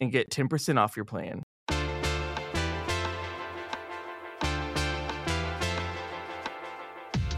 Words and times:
and 0.00 0.12
get 0.12 0.30
10% 0.30 0.78
off 0.78 0.96
your 0.96 1.04
plan. 1.04 1.42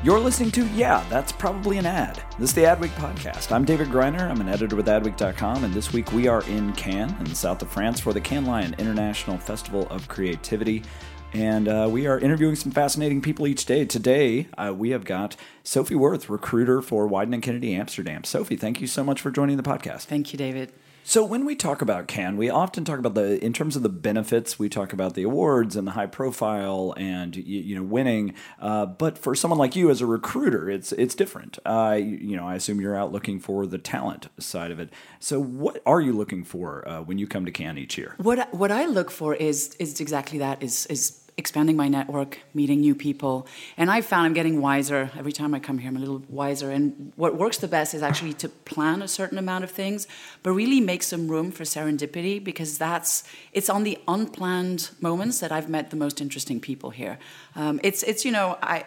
You're 0.05 0.21
listening 0.21 0.53
to 0.53 0.65
Yeah, 0.69 1.05
That's 1.11 1.33
Probably 1.33 1.77
an 1.79 1.85
Ad. 1.85 2.23
This 2.39 2.51
is 2.51 2.55
the 2.55 2.63
Adweek 2.63 2.91
podcast. 2.91 3.51
I'm 3.51 3.65
David 3.65 3.89
Griner. 3.89 4.31
I'm 4.31 4.41
an 4.41 4.49
editor 4.49 4.77
with 4.77 4.87
Adweek.com, 4.87 5.65
and 5.65 5.75
this 5.75 5.93
week 5.93 6.13
we 6.13 6.29
are 6.29 6.45
in 6.45 6.73
Cannes, 6.75 7.17
in 7.19 7.25
the 7.25 7.35
south 7.35 7.63
of 7.63 7.69
France, 7.69 7.99
for 7.99 8.13
the 8.13 8.21
Cannes 8.21 8.47
Lion 8.47 8.77
International 8.79 9.37
Festival 9.39 9.89
of 9.89 10.07
Creativity. 10.07 10.85
And 11.33 11.67
uh, 11.67 11.89
we 11.91 12.07
are 12.07 12.17
interviewing 12.17 12.55
some 12.55 12.71
fascinating 12.71 13.21
people 13.21 13.49
each 13.49 13.67
day. 13.67 13.85
Today, 13.85 14.47
uh, 14.57 14.73
we 14.75 14.91
have 14.91 15.05
got 15.05 15.35
Sophie 15.65 15.97
Worth, 15.97 16.31
recruiter 16.31 16.81
for 16.81 17.09
Wieden 17.09 17.35
and 17.35 17.43
Kennedy 17.43 17.75
Amsterdam. 17.75 18.23
Sophie, 18.23 18.57
thank 18.57 18.81
you 18.81 18.87
so 18.87 19.03
much 19.03 19.21
for 19.21 19.33
joining 19.33 19.57
the 19.57 19.65
podcast. 19.65 20.05
Thank 20.05 20.33
you, 20.33 20.39
David. 20.39 20.73
So 21.09 21.25
when 21.25 21.47
we 21.47 21.57
talk 21.57 21.81
about 21.81 22.07
Cannes, 22.07 22.37
we 22.37 22.51
often 22.51 22.85
talk 22.85 22.99
about 22.99 23.15
the 23.15 23.43
in 23.43 23.55
terms 23.55 23.77
of 23.77 23.83
the 23.83 23.89
benefits. 23.89 24.59
We 24.59 24.69
talk 24.69 24.93
about 24.93 25.15
the 25.15 25.23
awards 25.23 25.75
and 25.75 25.87
the 25.87 25.93
high 25.93 26.05
profile 26.05 26.93
and 26.99 27.35
you, 27.35 27.61
you 27.61 27.75
know 27.77 27.83
winning. 27.83 28.35
Uh, 28.61 28.85
but 28.85 29.17
for 29.17 29.35
someone 29.35 29.57
like 29.57 29.75
you 29.75 29.89
as 29.89 30.03
a 30.03 30.07
recruiter, 30.07 30.69
it's 30.69 30.93
it's 30.93 31.15
different. 31.15 31.59
Uh, 31.65 31.99
you, 31.99 32.37
know, 32.37 32.47
I 32.47 32.57
assume 32.57 32.79
you're 32.79 32.95
out 32.95 33.11
looking 33.11 33.41
for 33.41 33.67
the 33.67 33.79
talent 33.79 34.29
side 34.39 34.71
of 34.71 34.79
it. 34.81 34.91
So 35.19 35.41
what 35.41 35.81
are 35.87 36.03
you 36.03 36.13
looking 36.13 36.45
for 36.45 36.87
uh, 36.87 37.01
when 37.01 37.17
you 37.17 37.27
come 37.27 37.47
to 37.47 37.53
Cannes 37.53 37.79
each 37.79 37.97
year? 37.97 38.15
What 38.19 38.53
what 38.53 38.71
I 38.71 38.85
look 38.85 39.11
for 39.11 39.35
is 39.35 39.75
is 39.77 40.03
exactly 40.03 40.39
that. 40.41 40.63
Is 40.63 40.85
is 40.89 41.23
expanding 41.39 41.77
my 41.77 41.87
network, 41.87 42.41
meeting 42.53 42.81
new 42.81 42.97
people. 42.97 43.47
And 43.77 43.91
I 43.91 44.01
found 44.01 44.27
I'm 44.27 44.35
getting 44.35 44.61
wiser 44.61 45.11
every 45.17 45.31
time 45.31 45.55
I 45.55 45.61
come 45.61 45.79
here. 45.79 45.89
I'm 45.89 45.97
a 45.97 46.01
little 46.01 46.23
wiser. 46.29 46.73
And 46.73 47.13
what 47.15 47.37
works 47.37 47.59
the 47.59 47.69
best 47.69 47.95
is 47.95 48.03
actually 48.03 48.33
to 48.35 48.49
plan 48.49 49.01
a 49.03 49.09
certain 49.09 49.39
amount 49.39 49.63
of 49.63 49.71
things, 49.71 50.09
but 50.43 50.51
really 50.51 50.81
make 50.81 51.05
some 51.05 51.29
room 51.29 51.53
for 51.53 51.63
serendipity 51.63 52.43
because 52.43 52.77
that's 52.77 53.23
it's 53.53 53.71
on 53.71 53.85
the 53.85 53.99
unplanned 54.09 54.91
moments 55.01 55.39
that 55.39 55.53
I've 55.53 55.69
met 55.69 55.91
the 55.91 55.97
most 55.97 56.21
interesting 56.21 56.59
people 56.61 56.91
here. 56.91 57.19
Um, 57.55 57.79
it's 57.85 58.03
it's 58.03 58.25
you 58.25 58.33
know 58.33 58.59
I 58.61 58.85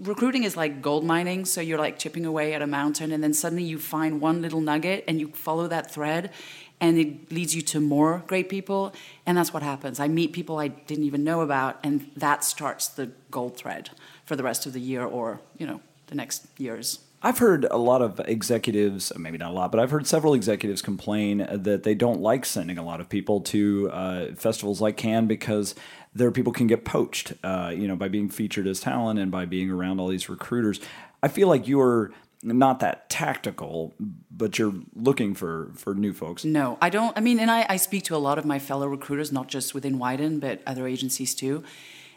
recruiting 0.00 0.44
is 0.44 0.56
like 0.56 0.80
gold 0.80 1.04
mining. 1.04 1.44
So 1.44 1.60
you're 1.60 1.78
like 1.78 1.98
chipping 1.98 2.24
away 2.24 2.54
at 2.54 2.62
a 2.62 2.68
mountain, 2.68 3.10
and 3.10 3.22
then 3.22 3.34
suddenly 3.34 3.64
you 3.64 3.78
find 3.78 4.20
one 4.20 4.40
little 4.40 4.60
nugget, 4.60 5.04
and 5.08 5.18
you 5.18 5.28
follow 5.32 5.66
that 5.66 5.90
thread, 5.90 6.30
and 6.80 6.98
it 6.98 7.30
leads 7.30 7.54
you 7.54 7.62
to 7.62 7.80
more 7.80 8.22
great 8.26 8.48
people 8.48 8.92
and 9.26 9.36
that's 9.36 9.52
what 9.52 9.62
happens 9.62 10.00
i 10.00 10.08
meet 10.08 10.32
people 10.32 10.58
i 10.58 10.68
didn't 10.68 11.04
even 11.04 11.22
know 11.22 11.40
about 11.40 11.78
and 11.82 12.10
that 12.16 12.44
starts 12.44 12.88
the 12.88 13.10
gold 13.30 13.56
thread 13.56 13.90
for 14.24 14.36
the 14.36 14.42
rest 14.42 14.66
of 14.66 14.72
the 14.72 14.80
year 14.80 15.04
or 15.04 15.40
you 15.58 15.66
know 15.66 15.80
the 16.06 16.14
next 16.14 16.46
years 16.58 17.00
I've 17.22 17.36
heard 17.36 17.66
a 17.70 17.76
lot 17.76 18.00
of 18.00 18.18
executives, 18.20 19.12
maybe 19.14 19.36
not 19.36 19.50
a 19.50 19.52
lot, 19.52 19.70
but 19.70 19.78
I've 19.78 19.90
heard 19.90 20.06
several 20.06 20.32
executives 20.32 20.80
complain 20.80 21.46
that 21.52 21.82
they 21.82 21.94
don't 21.94 22.22
like 22.22 22.46
sending 22.46 22.78
a 22.78 22.82
lot 22.82 22.98
of 22.98 23.10
people 23.10 23.42
to 23.42 23.90
uh, 23.92 24.34
festivals 24.36 24.80
like 24.80 24.96
Cannes 24.96 25.26
because 25.26 25.74
their 26.14 26.30
people 26.30 26.50
can 26.50 26.66
get 26.66 26.86
poached, 26.86 27.34
uh, 27.44 27.74
you 27.76 27.86
know, 27.86 27.94
by 27.94 28.08
being 28.08 28.30
featured 28.30 28.66
as 28.66 28.80
talent 28.80 29.18
and 29.18 29.30
by 29.30 29.44
being 29.44 29.70
around 29.70 30.00
all 30.00 30.08
these 30.08 30.30
recruiters. 30.30 30.80
I 31.22 31.28
feel 31.28 31.46
like 31.46 31.68
you're 31.68 32.10
not 32.42 32.80
that 32.80 33.08
tactical, 33.08 33.94
but 34.30 34.58
you're 34.58 34.74
looking 34.94 35.34
for 35.34 35.72
for 35.74 35.94
new 35.94 36.12
folks. 36.12 36.44
No, 36.44 36.78
I 36.80 36.90
don't. 36.90 37.16
I 37.16 37.20
mean, 37.20 37.38
and 37.38 37.50
I, 37.50 37.66
I 37.68 37.76
speak 37.76 38.04
to 38.04 38.16
a 38.16 38.18
lot 38.18 38.38
of 38.38 38.44
my 38.44 38.58
fellow 38.58 38.86
recruiters, 38.86 39.30
not 39.30 39.48
just 39.48 39.74
within 39.74 39.98
Wieden, 39.98 40.40
but 40.40 40.62
other 40.66 40.86
agencies 40.86 41.34
too. 41.34 41.62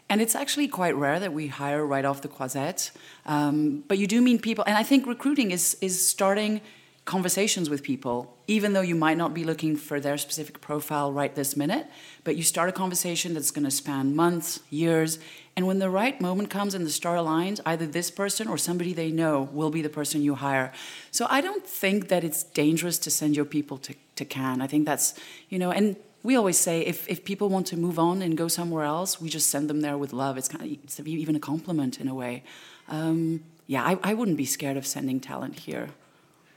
And 0.08 0.20
it's 0.20 0.34
actually 0.34 0.68
quite 0.68 0.94
rare 0.96 1.18
that 1.18 1.32
we 1.32 1.48
hire 1.48 1.84
right 1.84 2.04
off 2.04 2.20
the 2.20 2.28
croisette. 2.28 2.90
Um, 3.24 3.84
but 3.88 3.98
you 3.98 4.06
do 4.06 4.20
mean 4.20 4.38
people, 4.38 4.64
and 4.66 4.76
I 4.76 4.82
think 4.82 5.06
recruiting 5.06 5.50
is 5.50 5.76
is 5.80 6.06
starting 6.06 6.60
conversations 7.04 7.68
with 7.68 7.82
people, 7.82 8.34
even 8.46 8.72
though 8.72 8.80
you 8.80 8.94
might 8.94 9.18
not 9.18 9.34
be 9.34 9.44
looking 9.44 9.76
for 9.76 10.00
their 10.00 10.16
specific 10.16 10.60
profile 10.60 11.12
right 11.12 11.34
this 11.34 11.54
minute. 11.56 11.86
But 12.24 12.36
you 12.36 12.42
start 12.42 12.70
a 12.70 12.72
conversation 12.72 13.34
that's 13.34 13.50
going 13.50 13.64
to 13.64 13.70
span 13.70 14.16
months, 14.16 14.60
years, 14.70 15.18
and 15.56 15.66
when 15.66 15.78
the 15.78 15.90
right 15.90 16.18
moment 16.20 16.50
comes 16.50 16.74
and 16.74 16.84
the 16.84 16.90
star 16.90 17.16
aligns, 17.16 17.60
either 17.66 17.86
this 17.86 18.10
person 18.10 18.48
or 18.48 18.56
somebody 18.56 18.92
they 18.92 19.10
know 19.10 19.48
will 19.52 19.70
be 19.70 19.82
the 19.82 19.88
person 19.88 20.22
you 20.22 20.34
hire. 20.34 20.72
So 21.10 21.26
I 21.28 21.40
don't 21.40 21.66
think 21.66 22.08
that 22.08 22.24
it's 22.24 22.42
dangerous 22.42 22.98
to 23.00 23.10
send 23.10 23.36
your 23.36 23.44
people 23.44 23.78
to, 23.78 23.94
to 24.16 24.24
Cannes. 24.24 24.62
I 24.62 24.66
think 24.66 24.86
that's, 24.86 25.14
you 25.50 25.58
know, 25.58 25.70
and 25.70 25.96
we 26.22 26.36
always 26.36 26.58
say 26.58 26.80
if, 26.80 27.06
if 27.08 27.24
people 27.24 27.50
want 27.50 27.66
to 27.68 27.76
move 27.76 27.98
on 27.98 28.22
and 28.22 28.36
go 28.36 28.48
somewhere 28.48 28.84
else, 28.84 29.20
we 29.20 29.28
just 29.28 29.50
send 29.50 29.68
them 29.68 29.82
there 29.82 29.98
with 29.98 30.12
love. 30.12 30.38
It's 30.38 30.48
kind 30.48 30.64
of 30.64 30.78
it's 30.82 30.98
even 31.00 31.36
a 31.36 31.40
compliment 31.40 32.00
in 32.00 32.08
a 32.08 32.14
way. 32.14 32.42
Um, 32.88 33.44
yeah, 33.66 33.84
I, 33.84 33.98
I 34.02 34.14
wouldn't 34.14 34.38
be 34.38 34.46
scared 34.46 34.76
of 34.76 34.86
sending 34.86 35.20
talent 35.20 35.60
here. 35.60 35.90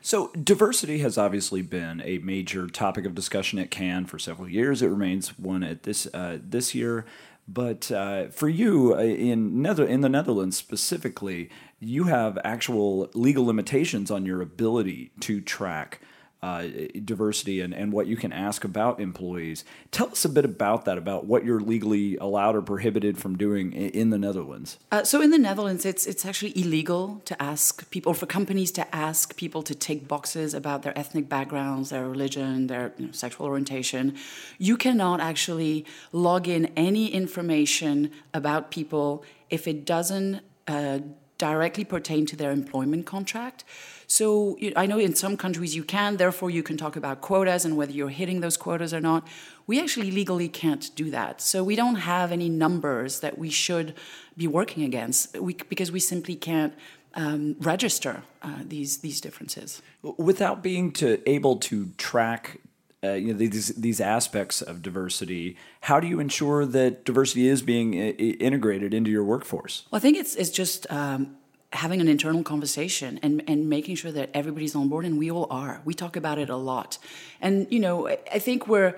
So, 0.08 0.32
diversity 0.42 1.00
has 1.00 1.18
obviously 1.18 1.62
been 1.62 2.02
a 2.06 2.20
major 2.20 2.68
topic 2.68 3.06
of 3.06 3.14
discussion 3.14 3.60
at 3.60 3.70
Cannes 3.70 4.06
for 4.06 4.18
several 4.18 4.48
years. 4.48 4.82
It 4.82 4.88
remains 4.88 5.38
one 5.38 5.64
at 5.64 5.84
this 5.84 6.08
uh, 6.14 6.38
this 6.42 6.74
year. 6.74 7.06
But 7.46 7.92
uh, 7.92 8.30
for 8.30 8.48
you 8.48 8.96
uh, 8.96 9.00
in 9.00 9.62
Nether 9.62 9.86
in 9.86 10.00
the 10.00 10.08
Netherlands 10.08 10.56
specifically, 10.56 11.50
you 11.82 12.06
have 12.06 12.40
actual 12.46 13.10
legal 13.16 13.46
limitations 13.46 14.10
on 14.10 14.26
your 14.26 14.42
ability 14.42 15.12
to 15.20 15.42
track 15.42 16.00
uh, 16.44 16.68
diversity 17.04 17.62
and, 17.62 17.74
and 17.74 17.92
what 17.92 18.08
you 18.08 18.16
can 18.16 18.32
ask 18.32 18.64
about 18.64 19.00
employees. 19.00 19.66
Tell 19.92 20.10
us 20.10 20.24
a 20.24 20.30
bit 20.30 20.46
about 20.46 20.86
that, 20.86 20.98
about 20.98 21.26
what 21.26 21.44
you're 21.44 21.60
legally 21.60 22.16
allowed 22.18 22.56
or 22.56 22.62
prohibited 22.62 23.18
from 23.18 23.38
doing 23.38 23.74
in, 23.74 23.90
in 23.90 24.10
the 24.12 24.18
Netherlands. 24.18 24.78
Uh, 24.92 25.04
so 25.04 25.22
in 25.22 25.32
the 25.32 25.40
Netherlands, 25.40 25.86
it's 25.86 26.06
it's 26.06 26.26
actually 26.26 26.58
illegal 26.60 27.22
to 27.26 27.42
ask 27.42 27.90
people, 27.90 28.12
or 28.12 28.16
for 28.16 28.28
companies 28.28 28.72
to 28.74 28.96
ask 28.96 29.36
people 29.36 29.64
to 29.64 29.74
tick 29.74 30.08
boxes 30.08 30.54
about 30.54 30.84
their 30.84 30.98
ethnic 30.98 31.28
backgrounds, 31.28 31.90
their 31.90 32.08
religion, 32.08 32.68
their 32.68 32.94
you 32.98 33.08
know, 33.08 33.12
sexual 33.12 33.48
orientation. 33.48 34.16
You 34.60 34.78
cannot 34.78 35.20
actually 35.20 35.86
log 36.12 36.48
in 36.48 36.68
any 36.76 37.08
information 37.08 38.12
about 38.34 38.72
people 38.72 39.24
if 39.50 39.68
it 39.68 39.86
doesn't 39.86 40.42
uh, 40.68 41.00
directly 41.38 41.86
pertain 41.86 42.26
to 42.26 42.36
their 42.36 42.52
employment 42.52 43.06
contract. 43.06 43.64
So 44.08 44.58
I 44.76 44.86
know 44.86 44.98
in 44.98 45.16
some 45.16 45.36
countries 45.38 45.76
you 45.76 45.84
can, 45.84 46.18
therefore 46.18 46.50
you 46.50 46.64
can 46.64 46.78
talk 46.78 46.96
about 46.96 47.22
quotas 47.22 47.66
and 47.66 47.76
whether 47.76 47.92
you're 47.92 48.10
hitting 48.10 48.42
those 48.42 48.58
quotas 48.58 48.94
or 48.94 49.02
not. 49.02 49.28
We 49.68 49.82
actually 49.82 50.12
legally 50.12 50.48
can't 50.48 50.90
do 50.96 51.12
that. 51.12 51.42
So 51.42 51.64
we 51.64 51.76
don't 51.76 51.96
have 51.96 52.32
any 52.32 52.50
numbers 52.50 53.20
that 53.20 53.38
we 53.38 53.50
should 53.50 53.94
be 54.38 54.48
working 54.48 54.84
against 54.84 55.38
we, 55.38 55.56
because 55.70 55.92
we 55.92 56.00
simply 56.00 56.36
can't 56.36 56.74
um, 57.16 57.56
register 57.60 58.24
uh, 58.42 58.60
these 58.66 59.00
these 59.00 59.20
differences 59.20 59.82
without 60.18 60.62
being 60.62 60.92
to 60.92 61.28
able 61.28 61.58
to 61.58 61.90
track 61.98 62.60
uh, 63.04 63.14
you 63.14 63.32
know 63.32 63.38
these 63.38 63.70
these 63.76 64.02
aspects 64.02 64.62
of 64.62 64.82
diversity. 64.82 65.56
How 65.82 66.00
do 66.00 66.08
you 66.08 66.20
ensure 66.20 66.66
that 66.66 67.06
diversity 67.06 67.48
is 67.48 67.62
being 67.62 67.94
I- 67.94 68.12
integrated 68.40 68.94
into 68.94 69.12
your 69.12 69.24
workforce? 69.24 69.86
Well, 69.92 69.98
I 69.98 70.02
think 70.02 70.18
it's 70.18 70.36
it's 70.36 70.50
just 70.50 70.92
um, 70.92 71.38
having 71.74 72.02
an 72.02 72.08
internal 72.08 72.44
conversation 72.44 73.20
and 73.22 73.44
and 73.48 73.70
making 73.70 73.98
sure 73.98 74.12
that 74.12 74.32
everybody's 74.34 74.76
on 74.76 74.90
board, 74.90 75.06
and 75.06 75.20
we 75.20 75.30
all 75.30 75.48
are. 75.52 75.82
We 75.86 75.94
talk 75.94 76.16
about 76.16 76.40
it 76.40 76.50
a 76.50 76.56
lot, 76.56 76.98
and 77.40 77.68
you 77.70 77.80
know, 77.80 78.08
I, 78.08 78.18
I 78.34 78.40
think 78.40 78.68
we're 78.68 78.96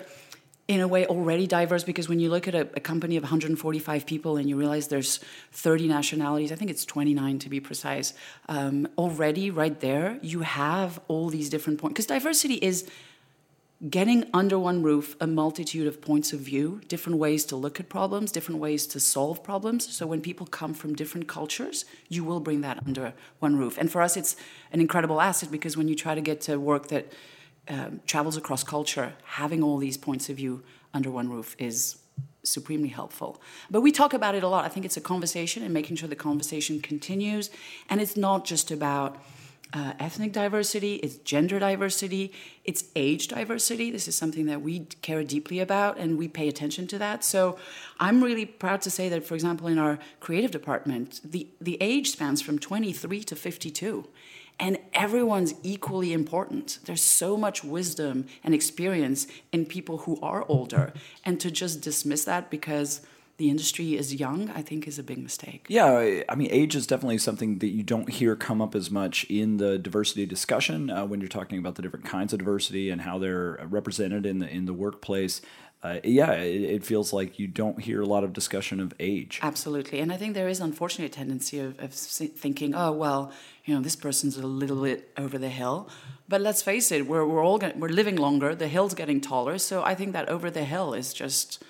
in 0.70 0.82
a 0.82 0.88
way 0.88 1.06
already 1.08 1.48
diverse 1.48 1.84
because 1.84 2.08
when 2.08 2.20
you 2.20 2.30
look 2.30 2.48
at 2.48 2.54
a, 2.54 2.62
a, 2.76 2.80
company 2.80 3.18
of 3.18 3.24
145 3.24 4.06
people 4.06 4.38
and 4.38 4.48
you 4.48 4.56
realize 4.56 4.88
there's 4.88 5.20
30 5.52 5.88
nationalities, 5.88 6.52
I 6.52 6.56
think 6.56 6.70
it's 6.70 6.86
29 6.86 7.40
to 7.40 7.50
be 7.50 7.60
precise, 7.60 8.14
um, 8.48 8.88
already 8.96 9.50
right 9.50 9.80
there, 9.80 10.20
you 10.22 10.42
have 10.42 11.00
all 11.08 11.30
these 11.30 11.50
different 11.50 11.80
points. 11.80 11.94
Because 11.94 12.06
diversity 12.06 12.54
is 12.54 12.88
getting 13.88 14.26
under 14.34 14.60
one 14.60 14.84
roof 14.84 15.16
a 15.22 15.28
multitude 15.28 15.88
of 15.88 16.02
points 16.02 16.34
of 16.34 16.40
view, 16.42 16.82
different 16.90 17.18
ways 17.18 17.46
to 17.46 17.56
look 17.56 17.80
at 17.80 17.88
problems, 17.88 18.32
different 18.32 18.60
ways 18.60 18.86
to 18.88 19.00
solve 19.00 19.42
problems. 19.42 19.96
So 19.96 20.06
when 20.06 20.20
people 20.20 20.46
come 20.46 20.74
from 20.74 20.96
different 20.96 21.28
cultures, 21.28 21.86
you 22.10 22.26
will 22.26 22.42
bring 22.42 22.60
that 22.62 22.80
under 22.86 23.14
one 23.40 23.56
roof. 23.56 23.78
And 23.78 23.90
for 23.90 24.02
us, 24.02 24.18
it's 24.18 24.36
an 24.74 24.82
incredible 24.82 25.22
asset 25.22 25.50
because 25.50 25.78
when 25.78 25.88
you 25.88 25.96
try 25.96 26.14
to 26.14 26.22
get 26.22 26.42
to 26.42 26.58
work 26.60 26.88
that 26.90 27.14
um, 27.70 28.02
travels 28.06 28.36
across 28.36 28.64
culture, 28.64 29.14
having 29.24 29.64
all 29.64 29.78
these 29.78 29.98
points 29.98 30.30
of 30.30 30.36
view 30.36 30.62
under 30.94 31.10
one 31.10 31.30
roof 31.30 31.56
is 31.58 31.98
supremely 32.44 32.90
helpful. 32.90 33.42
But 33.70 33.82
we 33.82 33.92
talk 33.92 34.14
about 34.14 34.36
it 34.36 34.44
a 34.44 34.48
lot. 34.48 34.66
I 34.66 34.70
think 34.70 34.86
it's 34.86 34.98
a 34.98 35.02
conversation 35.02 35.64
and 35.64 35.74
making 35.74 35.98
sure 35.98 36.10
the 36.10 36.16
conversation 36.16 36.82
continues. 36.82 37.50
And 37.90 38.02
it's 38.02 38.18
not 38.18 38.44
just 38.44 38.72
about 38.72 39.18
uh, 39.72 39.94
ethnic 40.00 40.34
diversity, 40.34 40.96
it's 40.96 41.18
gender 41.18 41.60
diversity, 41.60 42.32
it's 42.66 42.86
age 42.96 43.28
diversity. 43.28 43.92
This 43.92 44.08
is 44.08 44.16
something 44.16 44.48
that 44.48 44.62
we 44.62 44.80
care 45.02 45.24
deeply 45.24 45.60
about 45.60 45.98
and 45.98 46.18
we 46.18 46.28
pay 46.28 46.48
attention 46.48 46.88
to 46.88 46.98
that. 46.98 47.24
So 47.24 47.58
I'm 48.00 48.24
really 48.24 48.46
proud 48.46 48.82
to 48.82 48.92
say 48.92 49.10
that, 49.10 49.24
for 49.24 49.36
example, 49.36 49.68
in 49.68 49.78
our 49.78 50.00
creative 50.20 50.52
department, 50.52 51.22
the, 51.24 51.48
the 51.62 51.78
age 51.82 52.10
spans 52.10 52.42
from 52.42 52.58
23 52.58 53.24
to 53.24 53.36
52 53.36 54.08
and 54.60 54.78
everyone's 54.94 55.54
equally 55.64 56.12
important. 56.12 56.80
There's 56.86 57.04
so 57.04 57.38
much 57.38 57.64
wisdom 57.64 58.26
and 58.44 58.54
experience 58.54 59.28
in 59.52 59.66
people 59.66 60.00
who 60.00 60.20
are 60.22 60.46
older. 60.50 60.94
And 61.24 61.40
to 61.40 61.50
just 61.50 61.82
dismiss 61.82 62.26
that 62.26 62.50
because 62.50 63.02
the 63.40 63.50
industry 63.50 63.96
is 63.96 64.14
young, 64.14 64.50
I 64.50 64.62
think 64.62 64.86
is 64.86 65.00
a 65.00 65.04
big 65.04 65.18
mistake. 65.18 65.66
Yeah, 65.70 66.24
I 66.28 66.36
mean, 66.36 66.50
age 66.52 66.76
is 66.76 66.86
definitely 66.86 67.20
something 67.20 67.60
that 67.60 67.70
you 67.70 67.84
don't 67.84 68.10
hear 68.10 68.36
come 68.36 68.62
up 68.62 68.76
as 68.76 68.92
much 68.92 69.24
in 69.30 69.58
the 69.58 69.80
diversity 69.80 70.26
discussion 70.26 70.90
uh, 70.90 71.06
when 71.06 71.22
you're 71.22 71.30
talking 71.30 71.58
about 71.58 71.76
the 71.76 71.82
different 71.82 72.06
kinds 72.06 72.34
of 72.34 72.40
diversity 72.40 72.90
and 72.90 73.02
how 73.02 73.18
they're 73.18 73.58
represented 73.70 74.26
in 74.26 74.40
the 74.40 74.48
in 74.48 74.66
the 74.66 74.74
workplace. 74.74 75.42
Uh, 75.82 76.00
yeah, 76.04 76.34
it, 76.34 76.62
it, 76.64 76.84
feels 76.84 77.14
like 77.14 77.40
you 77.40 77.48
don't 77.48 77.80
hear 77.80 78.02
a 78.02 78.06
lot 78.06 78.26
of 78.26 78.34
discussion 78.34 78.82
of 78.82 78.94
age. 79.00 79.40
Absolutely, 79.42 80.02
and 80.02 80.12
I 80.12 80.18
think 80.18 80.34
there 80.34 80.50
is 80.50 80.60
unfortunately 80.60 81.06
a 81.06 81.10
tendency 81.10 81.60
of, 81.62 81.80
of 81.80 81.94
thinking, 81.94 82.76
oh 82.76 82.92
well, 82.92 83.32
you 83.64 83.74
know, 83.74 83.80
this 83.80 83.96
person's 83.96 84.36
a 84.36 84.46
little 84.46 84.84
bit 84.84 85.10
over 85.18 85.38
the 85.38 85.48
hill. 85.48 85.88
But 86.28 86.42
let's 86.42 86.62
face 86.62 86.92
it, 86.92 87.08
we're 87.08 87.26
we're 87.26 87.42
all 87.42 87.62
we're 87.78 87.88
living 87.88 88.18
longer. 88.18 88.54
The 88.54 88.68
hill's 88.68 88.94
getting 88.94 89.22
taller, 89.22 89.58
so 89.58 89.82
I 89.82 89.96
think 89.96 90.12
that 90.12 90.28
over 90.28 90.52
the 90.52 90.66
hill 90.66 90.94
is 90.94 91.14
just 91.14 91.64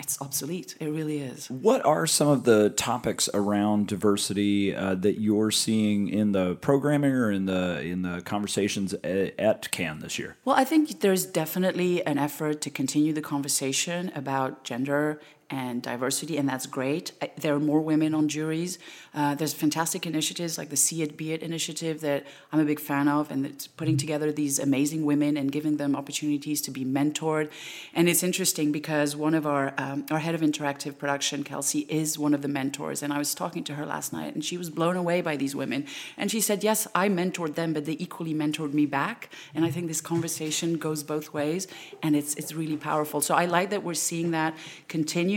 it's 0.00 0.20
obsolete. 0.20 0.74
It 0.80 0.86
really 0.86 1.20
is. 1.20 1.50
What 1.50 1.84
are 1.84 2.06
some 2.06 2.28
of 2.28 2.44
the 2.44 2.70
topics 2.70 3.28
around 3.34 3.88
diversity 3.88 4.74
uh, 4.74 4.94
that 4.96 5.20
you're 5.20 5.50
seeing 5.50 6.08
in 6.08 6.32
the 6.32 6.56
programming 6.56 7.12
or 7.12 7.30
in 7.30 7.46
the 7.46 7.80
in 7.82 8.02
the 8.02 8.22
conversations 8.22 8.94
at, 8.94 9.38
at 9.38 9.70
Cannes 9.70 10.00
this 10.00 10.18
year? 10.18 10.36
Well, 10.44 10.56
I 10.56 10.64
think 10.64 11.00
there's 11.00 11.26
definitely 11.26 12.04
an 12.06 12.18
effort 12.18 12.60
to 12.62 12.70
continue 12.70 13.12
the 13.12 13.22
conversation 13.22 14.10
about 14.14 14.64
gender 14.64 15.20
and 15.48 15.80
diversity, 15.80 16.36
and 16.36 16.48
that's 16.48 16.66
great. 16.66 17.12
There 17.36 17.54
are 17.54 17.60
more 17.60 17.80
women 17.80 18.14
on 18.14 18.28
juries. 18.28 18.78
Uh, 19.14 19.36
there's 19.36 19.54
fantastic 19.54 20.04
initiatives 20.04 20.58
like 20.58 20.70
the 20.70 20.76
See 20.76 21.02
It 21.02 21.16
Be 21.16 21.32
It 21.32 21.42
initiative 21.42 22.00
that 22.00 22.26
I'm 22.52 22.58
a 22.58 22.64
big 22.64 22.80
fan 22.80 23.06
of, 23.06 23.30
and 23.30 23.46
it's 23.46 23.68
putting 23.68 23.96
together 23.96 24.32
these 24.32 24.58
amazing 24.58 25.04
women 25.04 25.36
and 25.36 25.52
giving 25.52 25.76
them 25.76 25.94
opportunities 25.94 26.60
to 26.62 26.72
be 26.72 26.84
mentored. 26.84 27.50
And 27.94 28.08
it's 28.08 28.24
interesting 28.24 28.72
because 28.72 29.14
one 29.14 29.34
of 29.34 29.46
our 29.46 29.72
um, 29.78 30.06
our 30.10 30.18
head 30.18 30.34
of 30.34 30.40
interactive 30.40 30.98
production, 30.98 31.44
Kelsey, 31.44 31.86
is 31.88 32.18
one 32.18 32.34
of 32.34 32.42
the 32.42 32.48
mentors, 32.48 33.02
and 33.02 33.12
I 33.12 33.18
was 33.18 33.32
talking 33.32 33.62
to 33.64 33.74
her 33.76 33.86
last 33.86 34.12
night, 34.12 34.34
and 34.34 34.44
she 34.44 34.58
was 34.58 34.68
blown 34.68 34.96
away 34.96 35.20
by 35.20 35.36
these 35.36 35.54
women. 35.54 35.86
And 36.16 36.28
she 36.28 36.40
said, 36.40 36.64
"Yes, 36.64 36.88
I 36.92 37.08
mentored 37.08 37.54
them, 37.54 37.72
but 37.72 37.84
they 37.84 37.96
equally 38.00 38.34
mentored 38.34 38.72
me 38.72 38.86
back." 38.86 39.30
And 39.54 39.64
I 39.64 39.70
think 39.70 39.86
this 39.86 40.00
conversation 40.00 40.76
goes 40.76 41.04
both 41.04 41.32
ways, 41.32 41.68
and 42.02 42.16
it's 42.16 42.34
it's 42.34 42.52
really 42.52 42.76
powerful. 42.76 43.20
So 43.20 43.36
I 43.36 43.44
like 43.44 43.70
that 43.70 43.84
we're 43.84 43.94
seeing 43.94 44.32
that 44.32 44.52
continue 44.88 45.35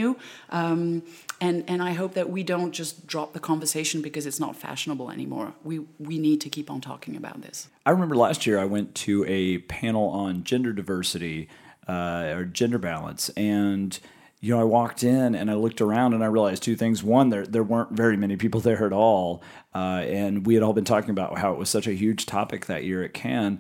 Um, 0.50 1.04
and, 1.42 1.64
and 1.68 1.82
I 1.82 1.94
hope 1.94 2.14
that 2.16 2.30
we 2.30 2.44
don't 2.44 2.72
just 2.72 3.08
drop 3.08 3.34
the 3.34 3.40
conversation 3.40 4.02
because 4.02 4.26
it's 4.26 4.40
not 4.40 4.56
fashionable 4.56 5.10
anymore. 5.10 5.54
We, 5.64 5.80
we 5.98 6.18
need 6.18 6.42
to 6.42 6.50
keep 6.50 6.70
on 6.70 6.82
talking 6.82 7.16
about 7.16 7.42
this. 7.42 7.70
I 7.86 7.92
remember 7.92 8.16
last 8.16 8.46
year 8.46 8.60
I 8.60 8.66
went 8.66 8.96
to 8.96 9.26
a 9.26 9.60
panel 9.60 10.10
on 10.10 10.44
gender 10.44 10.74
diversity 10.74 11.48
uh, 11.88 12.34
or 12.36 12.46
gender 12.46 12.78
balance. 12.78 13.30
And, 13.30 13.98
you 14.42 14.54
know, 14.54 14.62
I 14.62 14.66
walked 14.66 15.04
in 15.04 15.34
and 15.34 15.50
I 15.50 15.56
looked 15.56 15.82
around 15.82 16.14
and 16.14 16.24
I 16.24 16.28
realized 16.28 16.62
two 16.62 16.76
things. 16.76 17.04
One, 17.04 17.30
there, 17.30 17.46
there 17.46 17.64
weren't 17.64 17.92
very 17.92 18.18
many 18.18 18.36
people 18.36 18.60
there 18.62 18.86
at 18.86 18.94
all. 18.94 19.42
Uh, 19.74 20.04
and 20.06 20.46
we 20.46 20.56
had 20.56 20.64
all 20.64 20.74
been 20.74 20.86
talking 20.86 21.12
about 21.12 21.38
how 21.38 21.54
it 21.54 21.58
was 21.58 21.70
such 21.70 21.88
a 21.88 21.94
huge 21.94 22.26
topic 22.26 22.66
that 22.66 22.84
year 22.84 23.04
at 23.04 23.14
Cannes. 23.14 23.60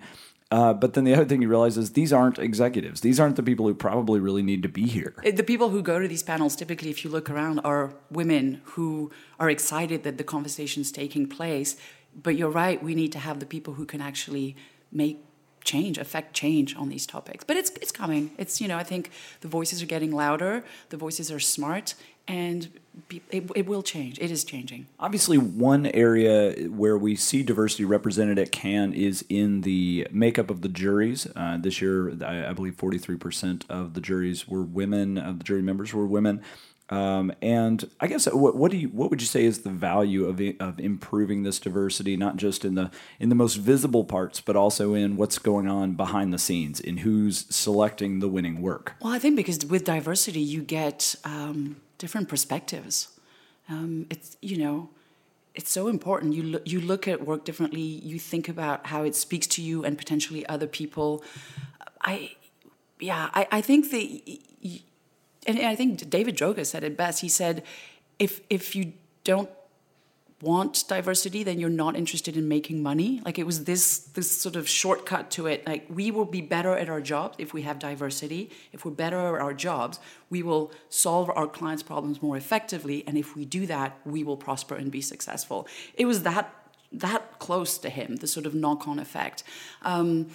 Uh, 0.51 0.74
but 0.74 0.94
then 0.94 1.04
the 1.04 1.13
other 1.13 1.25
thing 1.25 1.42
you 1.42 1.48
realize 1.48 1.78
is 1.78 1.92
these 1.92 2.12
aren't 2.12 2.40
executives. 2.40 3.01
These 3.01 3.19
aren't 3.19 3.36
the 3.36 3.44
people 3.44 3.68
who 3.68 3.75
probably 3.75 4.19
really 4.19 4.42
need 4.42 4.63
to 4.63 4.69
be 4.69 4.88
here. 4.88 5.13
The 5.24 5.44
people 5.44 5.69
who 5.69 5.84
go 5.84 6.00
to 6.00 6.07
these 6.07 6.24
panels, 6.24 6.56
typically, 6.56 6.90
if 6.90 7.04
you 7.04 7.12
look 7.12 7.30
around, 7.30 7.60
are 7.60 7.94
women 8.10 8.62
who 8.63 9.12
are 9.40 9.50
excited 9.50 10.04
that 10.04 10.18
the 10.18 10.24
conversation 10.24 10.81
is 10.81 10.92
taking 10.92 11.28
place. 11.28 11.75
But 12.16 12.36
you're 12.36 12.50
right, 12.50 12.81
we 12.81 12.96
need 12.96 13.12
to 13.12 13.19
have 13.19 13.40
the 13.40 13.46
people 13.46 13.75
who 13.75 13.86
can 13.86 14.01
actually 14.01 14.56
make 14.92 15.24
change, 15.63 16.00
affect 16.00 16.34
change 16.34 16.75
on 16.75 16.90
these 16.90 17.06
topics. 17.06 17.44
But 17.44 17.57
it's 17.57 17.69
it's 17.81 17.92
coming. 17.92 18.31
It's 18.38 18.60
you 18.60 18.68
know 18.68 18.78
I 18.78 18.84
think 18.84 19.12
the 19.42 19.48
voices 19.48 19.84
are 19.84 19.86
getting 19.86 20.12
louder. 20.12 20.63
The 20.90 20.98
voices 20.98 21.31
are 21.31 21.40
smart, 21.40 21.94
and 22.29 22.69
it, 23.31 23.49
it, 23.55 23.65
will 23.65 23.81
change. 23.81 24.19
It 24.19 24.29
is 24.29 24.43
changing. 24.43 24.85
Obviously, 24.99 25.37
one 25.37 25.87
area 25.87 26.69
where 26.69 26.97
we 26.97 27.15
see 27.15 27.41
diversity 27.41 27.83
represented 27.85 28.37
at 28.37 28.51
Cannes 28.51 28.93
is 28.93 29.25
in 29.29 29.61
the 29.61 30.07
makeup 30.11 30.51
of 30.51 30.61
the 30.61 30.69
juries. 30.69 31.27
Uh, 31.35 31.57
this 31.57 31.81
year, 31.81 32.13
I, 32.23 32.49
I 32.49 32.53
believe 32.53 32.77
43% 32.77 33.63
of 33.67 33.95
the 33.95 34.01
juries 34.01 34.47
were 34.47 34.61
women, 34.61 35.17
of 35.17 35.39
the 35.39 35.43
jury 35.43 35.63
members 35.63 35.91
were 35.91 36.05
women. 36.05 36.41
Um, 36.91 37.31
and 37.41 37.89
I 37.99 38.07
guess 38.07 38.27
uh, 38.27 38.31
what, 38.31 38.55
what, 38.55 38.71
do 38.71 38.77
you 38.77 38.87
what 38.89 39.11
would 39.11 39.21
you 39.21 39.27
say 39.27 39.45
is 39.45 39.59
the 39.59 39.69
value 39.69 40.25
of 40.25 40.41
of 40.59 40.79
improving 40.79 41.43
this 41.43 41.59
diversity, 41.59 42.17
not 42.17 42.38
just 42.38 42.65
in 42.65 42.74
the 42.74 42.89
in 43.19 43.29
the 43.29 43.36
most 43.36 43.55
visible 43.55 44.03
parts, 44.03 44.41
but 44.41 44.55
also 44.55 44.95
in 44.95 45.15
what's 45.15 45.38
going 45.38 45.67
on 45.67 45.93
behind 45.93 46.33
the 46.33 46.39
scenes, 46.39 46.79
in 46.79 46.98
who's 46.98 47.45
selecting 47.55 48.21
the 48.21 48.27
winning 48.27 48.59
work? 48.59 48.95
Well, 49.01 49.13
I 49.13 49.19
think 49.19 49.36
because 49.36 49.63
with 49.67 49.83
diversity, 49.83 50.41
you 50.41 50.63
get 50.63 51.13
um, 51.24 51.75
different 52.00 52.27
perspectives. 52.27 53.10
Um, 53.70 54.08
it's 54.10 54.36
you 54.41 54.58
know, 54.58 54.89
it's 55.53 55.72
so 55.72 55.88
important. 55.88 56.34
You 56.34 56.44
lo- 56.44 56.65
you 56.65 56.82
look 56.82 57.08
at 57.08 57.25
work 57.25 57.46
differently. 57.46 57.82
You 57.82 58.18
think 58.18 58.50
about 58.50 58.88
how 58.88 59.03
it 59.03 59.15
speaks 59.15 59.46
to 59.48 59.62
you 59.62 59.86
and 59.86 59.98
potentially 59.98 60.44
other 60.48 60.65
people. 60.65 61.24
I, 62.01 62.32
yeah, 63.00 63.29
I, 63.34 63.48
I 63.51 63.62
think 63.62 63.91
the, 63.91 64.41
and 65.46 65.60
I 65.60 65.75
think 65.75 66.10
David 66.10 66.36
Droga 66.36 66.65
said 66.65 66.84
it 66.84 66.98
best. 66.98 67.22
He 67.22 67.29
said, 67.29 67.63
if 68.18 68.41
if 68.50 68.75
you 68.75 68.94
don't 69.24 69.50
want 70.41 70.86
diversity, 70.88 71.43
then 71.43 71.60
you're 71.60 71.69
not 71.69 71.96
interested 71.96 72.38
in 72.38 72.48
making 72.48 72.81
money. 72.81 73.22
Like 73.25 73.38
it 73.38 73.46
was 73.46 73.65
this 73.65 74.00
this 74.00 74.41
sort 74.41 74.55
of 74.55 74.69
shortcut 74.69 75.29
to 75.31 75.48
it. 75.48 75.67
Like 75.67 75.86
we 75.89 76.12
will 76.12 76.25
be 76.25 76.41
better 76.41 76.75
at 76.77 76.89
our 76.89 77.01
jobs 77.01 77.36
if 77.39 77.53
we 77.53 77.63
have 77.63 77.79
diversity. 77.79 78.50
If 78.72 78.86
we're 78.86 78.91
better 78.91 79.36
at 79.36 79.41
our 79.41 79.53
jobs, 79.53 80.00
we 80.29 80.41
will 80.41 80.72
solve 80.89 81.29
our 81.36 81.48
clients' 81.48 81.84
problems 81.84 82.22
more 82.22 82.38
effectively. 82.38 83.03
And 83.05 83.17
if 83.17 83.36
we 83.36 83.46
do 83.46 83.65
that, 83.65 83.98
we 84.05 84.24
will 84.24 84.38
prosper 84.38 84.75
and 84.75 84.91
be 84.91 85.01
successful. 85.01 85.67
It 85.96 86.05
was 86.05 86.24
that 86.24 86.53
that 86.91 87.39
close 87.39 87.77
to 87.79 87.89
him, 87.89 88.15
the 88.17 88.27
sort 88.27 88.46
of 88.46 88.55
knock-on 88.55 88.98
effect. 88.98 89.43
Um, 89.84 90.27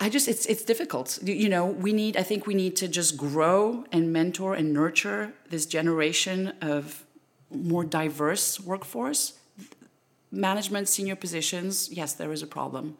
I 0.00 0.08
just 0.08 0.28
it's 0.28 0.46
it's 0.46 0.62
difficult. 0.62 1.18
You 1.22 1.48
know, 1.48 1.66
we 1.66 1.92
need 1.92 2.16
I 2.16 2.22
think 2.22 2.46
we 2.46 2.54
need 2.54 2.76
to 2.76 2.88
just 2.88 3.16
grow 3.16 3.84
and 3.90 4.12
mentor 4.12 4.54
and 4.54 4.72
nurture 4.72 5.32
this 5.50 5.66
generation 5.66 6.52
of 6.60 7.04
more 7.50 7.84
diverse 7.84 8.60
workforce, 8.60 9.34
management, 10.30 10.88
senior 10.88 11.16
positions, 11.16 11.90
yes, 11.90 12.12
there 12.12 12.32
is 12.32 12.42
a 12.42 12.46
problem. 12.46 12.96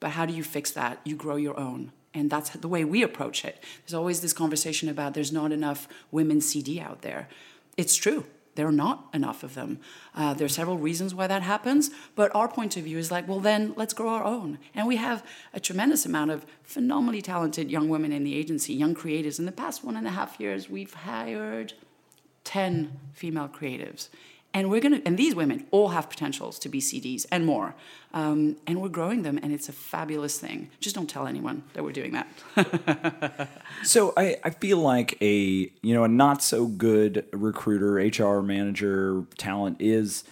But 0.00 0.10
how 0.10 0.26
do 0.26 0.32
you 0.32 0.44
fix 0.44 0.70
that? 0.72 1.00
You 1.04 1.16
grow 1.16 1.36
your 1.36 1.58
own. 1.58 1.92
And 2.14 2.30
that's 2.30 2.50
the 2.50 2.68
way 2.68 2.84
we 2.84 3.02
approach 3.02 3.44
it. 3.44 3.62
There's 3.82 3.94
always 3.94 4.20
this 4.20 4.32
conversation 4.32 4.88
about 4.88 5.14
there's 5.14 5.32
not 5.32 5.52
enough 5.52 5.88
women 6.10 6.40
CD 6.40 6.80
out 6.80 7.02
there. 7.02 7.28
It's 7.76 7.94
true. 7.96 8.24
there 8.58 8.66
are 8.66 8.72
not 8.72 9.08
enough 9.14 9.44
of 9.44 9.54
them. 9.54 9.78
Uh, 10.16 10.34
there 10.34 10.44
are 10.44 10.48
several 10.48 10.78
reasons 10.78 11.14
why 11.14 11.28
that 11.28 11.42
happens, 11.42 11.90
but 12.16 12.34
our 12.34 12.48
point 12.48 12.76
of 12.76 12.82
view 12.82 12.98
is 12.98 13.08
like, 13.08 13.28
well, 13.28 13.38
then 13.38 13.72
let's 13.76 13.94
grow 13.94 14.08
our 14.08 14.24
own. 14.24 14.58
And 14.74 14.88
we 14.88 14.96
have 14.96 15.24
a 15.54 15.60
tremendous 15.60 16.04
amount 16.04 16.32
of 16.32 16.44
phenomenally 16.64 17.22
talented 17.22 17.70
young 17.70 17.88
women 17.88 18.10
in 18.10 18.24
the 18.24 18.34
agency, 18.34 18.74
young 18.74 18.96
creators. 18.96 19.38
In 19.38 19.46
the 19.46 19.52
past 19.52 19.84
one 19.84 19.96
and 19.96 20.08
a 20.08 20.10
half 20.10 20.40
years, 20.40 20.68
we've 20.68 20.92
hired 20.92 21.74
10 22.48 22.98
female 23.12 23.46
creatives. 23.46 24.08
And 24.54 24.70
we're 24.70 24.80
gonna, 24.80 25.02
and 25.04 25.18
these 25.18 25.34
women 25.34 25.66
all 25.70 25.88
have 25.88 26.08
potentials 26.08 26.58
to 26.60 26.70
be 26.70 26.80
CDs 26.80 27.26
and 27.30 27.44
more. 27.44 27.74
Um, 28.14 28.56
and 28.66 28.80
we're 28.80 28.88
growing 28.88 29.22
them, 29.22 29.38
and 29.42 29.52
it's 29.52 29.68
a 29.68 29.72
fabulous 29.72 30.38
thing. 30.38 30.70
Just 30.80 30.94
don't 30.94 31.10
tell 31.10 31.26
anyone 31.26 31.64
that 31.74 31.84
we're 31.84 31.92
doing 31.92 32.12
that. 32.12 33.48
so 33.84 34.14
I, 34.16 34.38
I 34.42 34.48
feel 34.48 34.78
like 34.78 35.18
a 35.20 35.70
you 35.82 35.94
know 35.94 36.04
a 36.04 36.08
not 36.08 36.42
so 36.42 36.66
good 36.66 37.26
recruiter, 37.34 37.96
HR 37.96 38.40
manager, 38.40 39.26
talent 39.36 39.76
is 39.78 40.24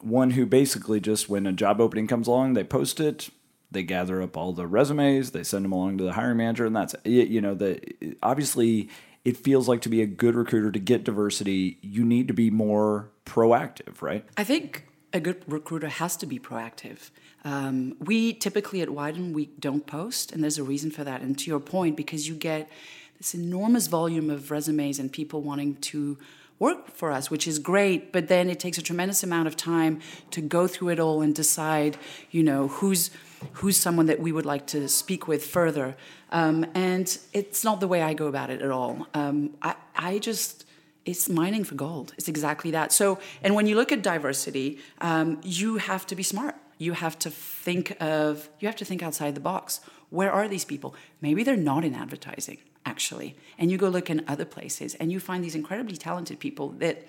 one 0.00 0.30
who 0.30 0.46
basically 0.46 1.00
just 1.00 1.28
when 1.28 1.48
a 1.48 1.52
job 1.52 1.80
opening 1.80 2.06
comes 2.06 2.28
along, 2.28 2.54
they 2.54 2.62
post 2.62 3.00
it, 3.00 3.30
they 3.72 3.82
gather 3.82 4.22
up 4.22 4.36
all 4.36 4.52
the 4.52 4.68
resumes, 4.68 5.32
they 5.32 5.42
send 5.42 5.64
them 5.64 5.72
along 5.72 5.98
to 5.98 6.04
the 6.04 6.12
hiring 6.12 6.36
manager, 6.36 6.66
and 6.66 6.76
that's 6.76 6.94
you 7.04 7.40
know 7.40 7.56
the 7.56 7.80
obviously 8.22 8.88
it 9.26 9.36
feels 9.36 9.66
like 9.66 9.80
to 9.80 9.88
be 9.88 10.00
a 10.00 10.06
good 10.06 10.36
recruiter 10.36 10.70
to 10.70 10.78
get 10.78 11.02
diversity, 11.02 11.78
you 11.82 12.04
need 12.04 12.28
to 12.28 12.34
be 12.34 12.48
more 12.48 13.10
proactive, 13.24 14.00
right? 14.00 14.24
I 14.36 14.44
think 14.44 14.86
a 15.12 15.18
good 15.18 15.42
recruiter 15.48 15.88
has 15.88 16.16
to 16.18 16.26
be 16.26 16.38
proactive. 16.38 17.10
Um, 17.44 17.96
we 17.98 18.34
typically 18.34 18.82
at 18.82 18.88
Wieden 18.88 19.32
we 19.32 19.46
don't 19.58 19.84
post, 19.84 20.30
and 20.30 20.44
there's 20.44 20.58
a 20.58 20.62
reason 20.62 20.92
for 20.92 21.02
that. 21.02 21.22
And 21.22 21.36
to 21.40 21.50
your 21.50 21.58
point, 21.58 21.96
because 21.96 22.28
you 22.28 22.36
get 22.36 22.70
this 23.18 23.34
enormous 23.34 23.88
volume 23.88 24.30
of 24.30 24.52
resumes 24.52 25.00
and 25.00 25.12
people 25.12 25.42
wanting 25.42 25.74
to 25.90 26.18
work 26.58 26.90
for 26.90 27.10
us, 27.10 27.30
which 27.30 27.46
is 27.46 27.58
great, 27.58 28.12
but 28.12 28.28
then 28.28 28.48
it 28.48 28.58
takes 28.58 28.78
a 28.78 28.82
tremendous 28.82 29.22
amount 29.22 29.46
of 29.46 29.56
time 29.56 30.00
to 30.30 30.40
go 30.40 30.66
through 30.66 30.88
it 30.88 31.00
all 31.00 31.20
and 31.22 31.34
decide, 31.34 31.96
you 32.30 32.42
know, 32.42 32.68
who's 32.68 33.10
who's 33.54 33.76
someone 33.76 34.06
that 34.06 34.18
we 34.18 34.32
would 34.32 34.46
like 34.46 34.66
to 34.66 34.88
speak 34.88 35.28
with 35.28 35.44
further. 35.44 35.94
Um, 36.30 36.64
and 36.74 37.18
it's 37.34 37.62
not 37.62 37.80
the 37.80 37.88
way 37.88 38.00
I 38.00 38.14
go 38.14 38.26
about 38.28 38.48
it 38.48 38.62
at 38.62 38.70
all. 38.70 39.06
Um, 39.12 39.50
I, 39.60 39.74
I 39.94 40.18
just 40.18 40.64
it's 41.04 41.28
mining 41.28 41.62
for 41.64 41.76
gold. 41.76 42.12
It's 42.18 42.28
exactly 42.28 42.72
that. 42.72 42.92
So, 42.92 43.18
and 43.42 43.54
when 43.54 43.66
you 43.66 43.76
look 43.76 43.92
at 43.92 44.02
diversity, 44.02 44.80
um, 45.00 45.40
you 45.44 45.76
have 45.76 46.04
to 46.06 46.16
be 46.16 46.22
smart. 46.24 46.56
You 46.78 46.92
have 46.92 47.18
to 47.20 47.30
think 47.30 47.96
of, 48.00 48.50
you 48.58 48.68
have 48.68 48.76
to 48.76 48.84
think 48.84 49.02
outside 49.02 49.34
the 49.34 49.40
box. 49.40 49.80
Where 50.10 50.32
are 50.32 50.48
these 50.48 50.64
people? 50.64 50.94
Maybe 51.20 51.44
they're 51.44 51.56
not 51.56 51.84
in 51.84 51.94
advertising, 51.94 52.58
actually. 52.86 53.36
And 53.58 53.70
you 53.70 53.76
go 53.76 53.88
look 53.88 54.08
in 54.08 54.24
other 54.26 54.46
places 54.46 54.94
and 54.94 55.12
you 55.12 55.20
find 55.20 55.44
these 55.44 55.54
incredibly 55.54 55.96
talented 55.96 56.40
people 56.40 56.70
that, 56.78 57.06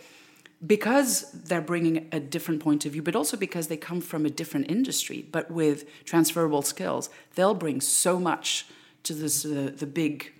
because 0.65 1.31
they're 1.31 1.61
bringing 1.61 2.09
a 2.11 2.19
different 2.19 2.61
point 2.61 2.85
of 2.85 2.91
view, 2.91 3.03
but 3.03 3.15
also 3.15 3.37
because 3.37 3.67
they 3.67 3.77
come 3.77 4.01
from 4.01 4.25
a 4.25 4.29
different 4.29 4.69
industry, 4.69 5.25
but 5.31 5.49
with 5.51 5.85
transferable 6.03 6.63
skills, 6.63 7.09
they'll 7.35 7.53
bring 7.53 7.79
so 7.79 8.19
much 8.19 8.65
to 9.03 9.13
this 9.13 9.45
uh, 9.45 9.71
the 9.73 9.85
big 9.85 10.33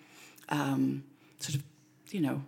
um, 0.50 1.04
sort 1.40 1.56
of 1.56 1.64
you 2.10 2.20
know 2.20 2.44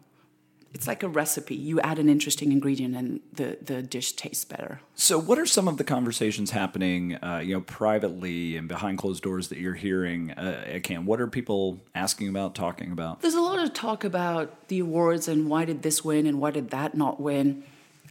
it's 0.74 0.88
like 0.88 1.04
a 1.04 1.08
recipe 1.08 1.56
you 1.56 1.80
add 1.82 2.00
an 2.00 2.10
interesting 2.10 2.52
ingredient 2.52 2.96
and 2.96 3.20
the, 3.34 3.58
the 3.62 3.82
dish 3.82 4.14
tastes 4.14 4.46
better 4.46 4.80
so 4.96 5.18
what 5.18 5.38
are 5.40 5.46
some 5.46 5.68
of 5.68 5.78
the 5.78 5.84
conversations 5.84 6.52
happening 6.52 7.16
uh, 7.16 7.42
you 7.44 7.54
know 7.54 7.62
privately 7.62 8.56
and 8.56 8.68
behind 8.68 8.98
closed 8.98 9.24
doors 9.24 9.48
that 9.50 9.58
you're 9.58 9.74
hearing 9.74 10.32
uh, 10.32 10.64
at 10.68 10.84
Cannes 10.84 11.06
what 11.06 11.20
are 11.20 11.28
people 11.28 11.80
asking 11.96 12.30
about 12.30 12.56
talking 12.56 12.92
about 12.92 13.22
there's 13.22 13.34
a 13.34 13.42
lot 13.42 13.60
of 13.60 13.74
talk 13.74 14.04
about 14.04 14.68
the 14.68 14.80
awards 14.80 15.28
and 15.28 15.50
why 15.50 15.66
did 15.66 15.82
this 15.82 16.04
win 16.04 16.26
and 16.26 16.40
why 16.40 16.52
did 16.52 16.70
that 16.70 16.96
not 16.96 17.20
win 17.20 17.64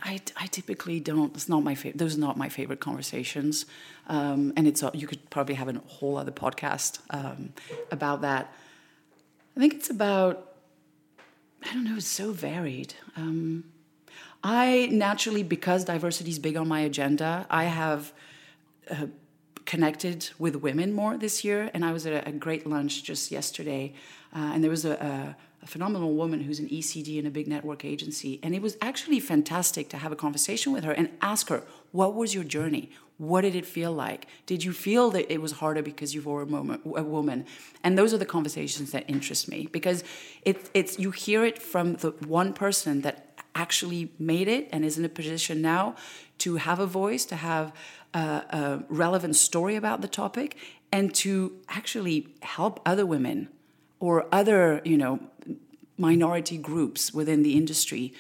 I, 0.03 0.21
I 0.37 0.47
typically 0.47 1.01
don't. 1.01 1.35
It's 1.35 1.49
not 1.49 1.65
my 1.65 1.75
favorite. 1.75 1.99
Those 1.99 2.17
are 2.17 2.21
not 2.21 2.37
my 2.37 2.49
favorite 2.49 2.81
conversations, 2.81 3.67
um, 4.07 4.53
and 4.57 4.69
it's 4.69 4.83
you 4.95 5.07
could 5.07 5.29
probably 5.31 5.57
have 5.57 5.69
a 5.69 5.81
whole 5.87 6.17
other 6.17 6.31
podcast 6.31 7.01
um, 7.11 7.53
about 7.91 8.21
that. 8.23 8.53
I 9.57 9.61
think 9.61 9.75
it's 9.75 9.91
about. 9.91 10.45
I 11.65 11.73
don't 11.73 11.85
know. 11.85 11.97
It's 11.97 12.07
so 12.07 12.33
varied. 12.33 12.95
Um, 13.17 13.65
I 14.43 14.89
naturally, 14.93 15.43
because 15.43 15.85
diversity 15.85 16.31
is 16.31 16.39
big 16.39 16.57
on 16.57 16.69
my 16.69 16.81
agenda, 16.81 17.47
I 17.51 17.65
have 17.65 18.13
uh, 18.91 19.07
connected 19.67 20.31
with 20.39 20.57
women 20.57 20.93
more 20.93 21.19
this 21.19 21.45
year, 21.45 21.71
and 21.75 21.85
I 21.85 21.93
was 21.93 22.07
at 22.07 22.13
a, 22.13 22.29
a 22.29 22.33
great 22.33 22.67
lunch 22.67 23.03
just 23.03 23.31
yesterday, 23.31 23.95
uh, 24.35 24.53
and 24.55 24.63
there 24.63 24.71
was 24.71 24.85
a, 24.85 24.93
a 24.93 25.37
a 25.63 25.67
phenomenal 25.67 26.15
woman 26.15 26.43
who's 26.43 26.59
an 26.59 26.69
ECD 26.69 27.19
in 27.19 27.27
a 27.27 27.31
big 27.31 27.49
network 27.49 27.85
agency. 27.85 28.39
And 28.43 28.55
it 28.55 28.63
was 28.63 28.77
actually 28.81 29.21
fantastic 29.21 29.89
to 29.91 29.99
have 29.99 30.13
a 30.13 30.17
conversation 30.17 30.73
with 30.73 30.85
her 30.85 30.93
and 30.93 31.11
ask 31.21 31.49
her, 31.49 31.63
what 31.93 32.15
was 32.15 32.35
your 32.35 32.45
journey? 32.45 32.91
What 33.19 33.41
did 33.41 33.57
it 33.57 33.67
feel 33.67 33.93
like? 33.93 34.29
Did 34.47 34.63
you 34.63 34.73
feel 34.73 35.11
that 35.11 35.33
it 35.33 35.43
was 35.43 35.53
harder 35.53 35.83
because 35.83 36.15
you 36.15 36.23
were 36.23 36.43
a, 36.43 36.47
moment, 36.47 36.83
a 36.85 37.03
woman? 37.03 37.47
And 37.83 37.99
those 37.99 38.15
are 38.15 38.19
the 38.19 38.27
conversations 38.27 38.93
that 38.93 39.05
interest 39.09 39.49
me 39.49 39.69
because 39.73 40.05
it, 40.43 40.71
it's 40.73 40.99
you 40.99 41.11
hear 41.11 41.45
it 41.45 41.61
from 41.61 41.95
the 41.95 42.11
one 42.27 42.53
person 42.53 43.01
that 43.01 43.43
actually 43.57 44.13
made 44.21 44.47
it 44.47 44.69
and 44.71 44.85
is 44.85 44.99
in 44.99 45.05
a 45.05 45.09
position 45.09 45.61
now 45.61 45.97
to 46.39 46.57
have 46.57 46.79
a 46.79 46.87
voice, 46.87 47.25
to 47.25 47.35
have 47.35 47.73
a, 48.15 48.19
a 48.19 48.85
relevant 48.89 49.35
story 49.35 49.75
about 49.75 50.01
the 50.01 50.09
topic, 50.09 50.57
and 50.93 51.13
to 51.13 51.53
actually 51.69 52.29
help 52.43 52.81
other 52.87 53.05
women 53.05 53.49
or 54.01 54.27
other, 54.33 54.81
you 54.85 54.97
know, 54.97 55.21
minority 55.97 56.57
groups 56.57 57.13
within 57.13 57.43
the 57.43 57.57
industry 57.57 58.13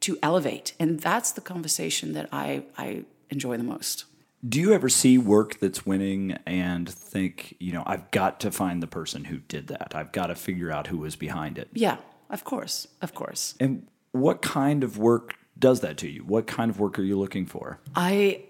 to 0.00 0.18
elevate. 0.22 0.74
And 0.78 1.00
that's 1.00 1.32
the 1.32 1.40
conversation 1.40 2.12
that 2.12 2.28
I, 2.32 2.64
I 2.76 3.04
enjoy 3.30 3.56
the 3.56 3.64
most. 3.64 4.04
Do 4.48 4.60
you 4.60 4.72
ever 4.72 4.88
see 4.88 5.18
work 5.18 5.58
that's 5.58 5.84
winning 5.84 6.38
and 6.46 6.88
think, 6.88 7.56
you 7.58 7.72
know, 7.72 7.82
I've 7.86 8.08
got 8.12 8.38
to 8.40 8.52
find 8.52 8.80
the 8.80 8.86
person 8.86 9.24
who 9.24 9.38
did 9.38 9.66
that? 9.66 9.94
I've 9.96 10.12
got 10.12 10.28
to 10.28 10.36
figure 10.36 10.70
out 10.70 10.86
who 10.86 10.98
was 10.98 11.16
behind 11.16 11.58
it? 11.58 11.68
Yeah, 11.72 11.96
of 12.30 12.44
course, 12.44 12.86
of 13.02 13.14
course. 13.14 13.56
And 13.58 13.88
what 14.12 14.40
kind 14.40 14.84
of 14.84 14.96
work 14.96 15.34
does 15.58 15.80
that 15.80 15.96
to 15.98 16.08
you? 16.08 16.22
What 16.22 16.46
kind 16.46 16.70
of 16.70 16.78
work 16.78 17.00
are 17.00 17.02
you 17.02 17.18
looking 17.18 17.46
for? 17.46 17.80
I 17.96 18.44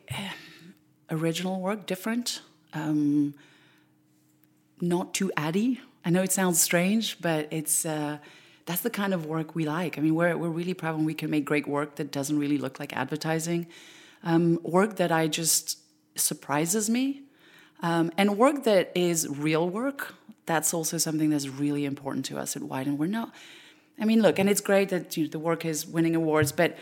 original 1.10 1.58
work, 1.60 1.86
different, 1.86 2.42
um, 2.74 3.34
not 4.82 5.14
too 5.14 5.32
addy. 5.38 5.80
I 6.08 6.10
know 6.10 6.22
it 6.22 6.32
sounds 6.32 6.58
strange, 6.58 7.20
but 7.20 7.48
it's 7.50 7.84
uh, 7.84 8.16
that's 8.64 8.80
the 8.80 8.88
kind 8.88 9.12
of 9.12 9.26
work 9.26 9.54
we 9.54 9.66
like. 9.66 9.98
I 9.98 10.00
mean, 10.00 10.14
we're, 10.14 10.34
we're 10.38 10.48
really 10.48 10.72
proud 10.72 10.96
when 10.96 11.04
we 11.04 11.12
can 11.12 11.28
make 11.28 11.44
great 11.44 11.68
work 11.68 11.96
that 11.96 12.10
doesn't 12.10 12.38
really 12.38 12.56
look 12.56 12.80
like 12.80 12.96
advertising, 12.96 13.66
um, 14.24 14.58
work 14.62 14.96
that 14.96 15.12
I 15.12 15.26
just 15.26 15.78
surprises 16.14 16.88
me, 16.88 17.24
um, 17.82 18.10
and 18.16 18.38
work 18.38 18.64
that 18.64 18.90
is 18.94 19.28
real 19.28 19.68
work. 19.68 20.14
That's 20.46 20.72
also 20.72 20.96
something 20.96 21.28
that's 21.28 21.46
really 21.46 21.84
important 21.84 22.24
to 22.26 22.38
us 22.38 22.56
at 22.56 22.62
Wieden. 22.62 22.96
We're 22.96 23.06
not. 23.08 23.34
I 24.00 24.06
mean, 24.06 24.22
look, 24.22 24.38
and 24.38 24.48
it's 24.48 24.62
great 24.62 24.88
that 24.88 25.14
you 25.14 25.24
know, 25.24 25.28
the 25.28 25.38
work 25.38 25.66
is 25.66 25.86
winning 25.86 26.16
awards, 26.16 26.52
but 26.52 26.78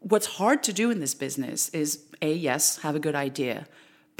what's 0.00 0.26
hard 0.26 0.62
to 0.64 0.74
do 0.74 0.90
in 0.90 1.00
this 1.00 1.14
business 1.14 1.70
is 1.70 2.00
a 2.20 2.30
yes, 2.30 2.76
have 2.80 2.94
a 2.94 3.00
good 3.00 3.14
idea, 3.14 3.66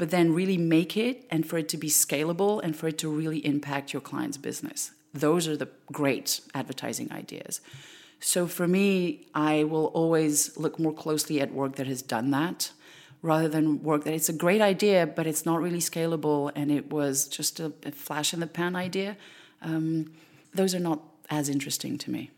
but 0.01 0.09
then 0.09 0.33
really 0.33 0.57
make 0.57 0.93
it 0.97 1.15
and 1.29 1.41
for 1.49 1.57
it 1.61 1.69
to 1.69 1.77
be 1.77 1.89
scalable 1.89 2.59
and 2.63 2.75
for 2.75 2.87
it 2.87 2.97
to 2.97 3.07
really 3.19 3.41
impact 3.45 3.93
your 3.93 4.01
client's 4.09 4.37
business 4.37 4.91
those 5.13 5.47
are 5.47 5.57
the 5.57 5.69
great 5.91 6.41
advertising 6.53 7.11
ideas. 7.11 7.61
So 8.19 8.47
for 8.47 8.67
me, 8.67 9.27
I 9.33 9.63
will 9.63 9.85
always 9.87 10.55
look 10.57 10.79
more 10.79 10.93
closely 10.93 11.41
at 11.41 11.53
work 11.53 11.75
that 11.75 11.87
has 11.87 12.01
done 12.01 12.31
that 12.31 12.71
rather 13.21 13.47
than 13.47 13.83
work 13.83 14.03
that 14.03 14.13
it's 14.13 14.29
a 14.29 14.33
great 14.33 14.61
idea, 14.61 15.05
but 15.07 15.27
it's 15.27 15.45
not 15.45 15.61
really 15.61 15.79
scalable 15.79 16.51
and 16.55 16.71
it 16.71 16.91
was 16.91 17.27
just 17.27 17.59
a, 17.59 17.71
a 17.83 17.91
flash 17.91 18.33
in 18.33 18.39
the 18.39 18.47
pan 18.47 18.75
idea. 18.75 19.17
Um, 19.61 20.11
those 20.53 20.73
are 20.73 20.79
not 20.79 21.01
as 21.29 21.49
interesting 21.49 21.97
to 21.99 22.11
me. 22.11 22.31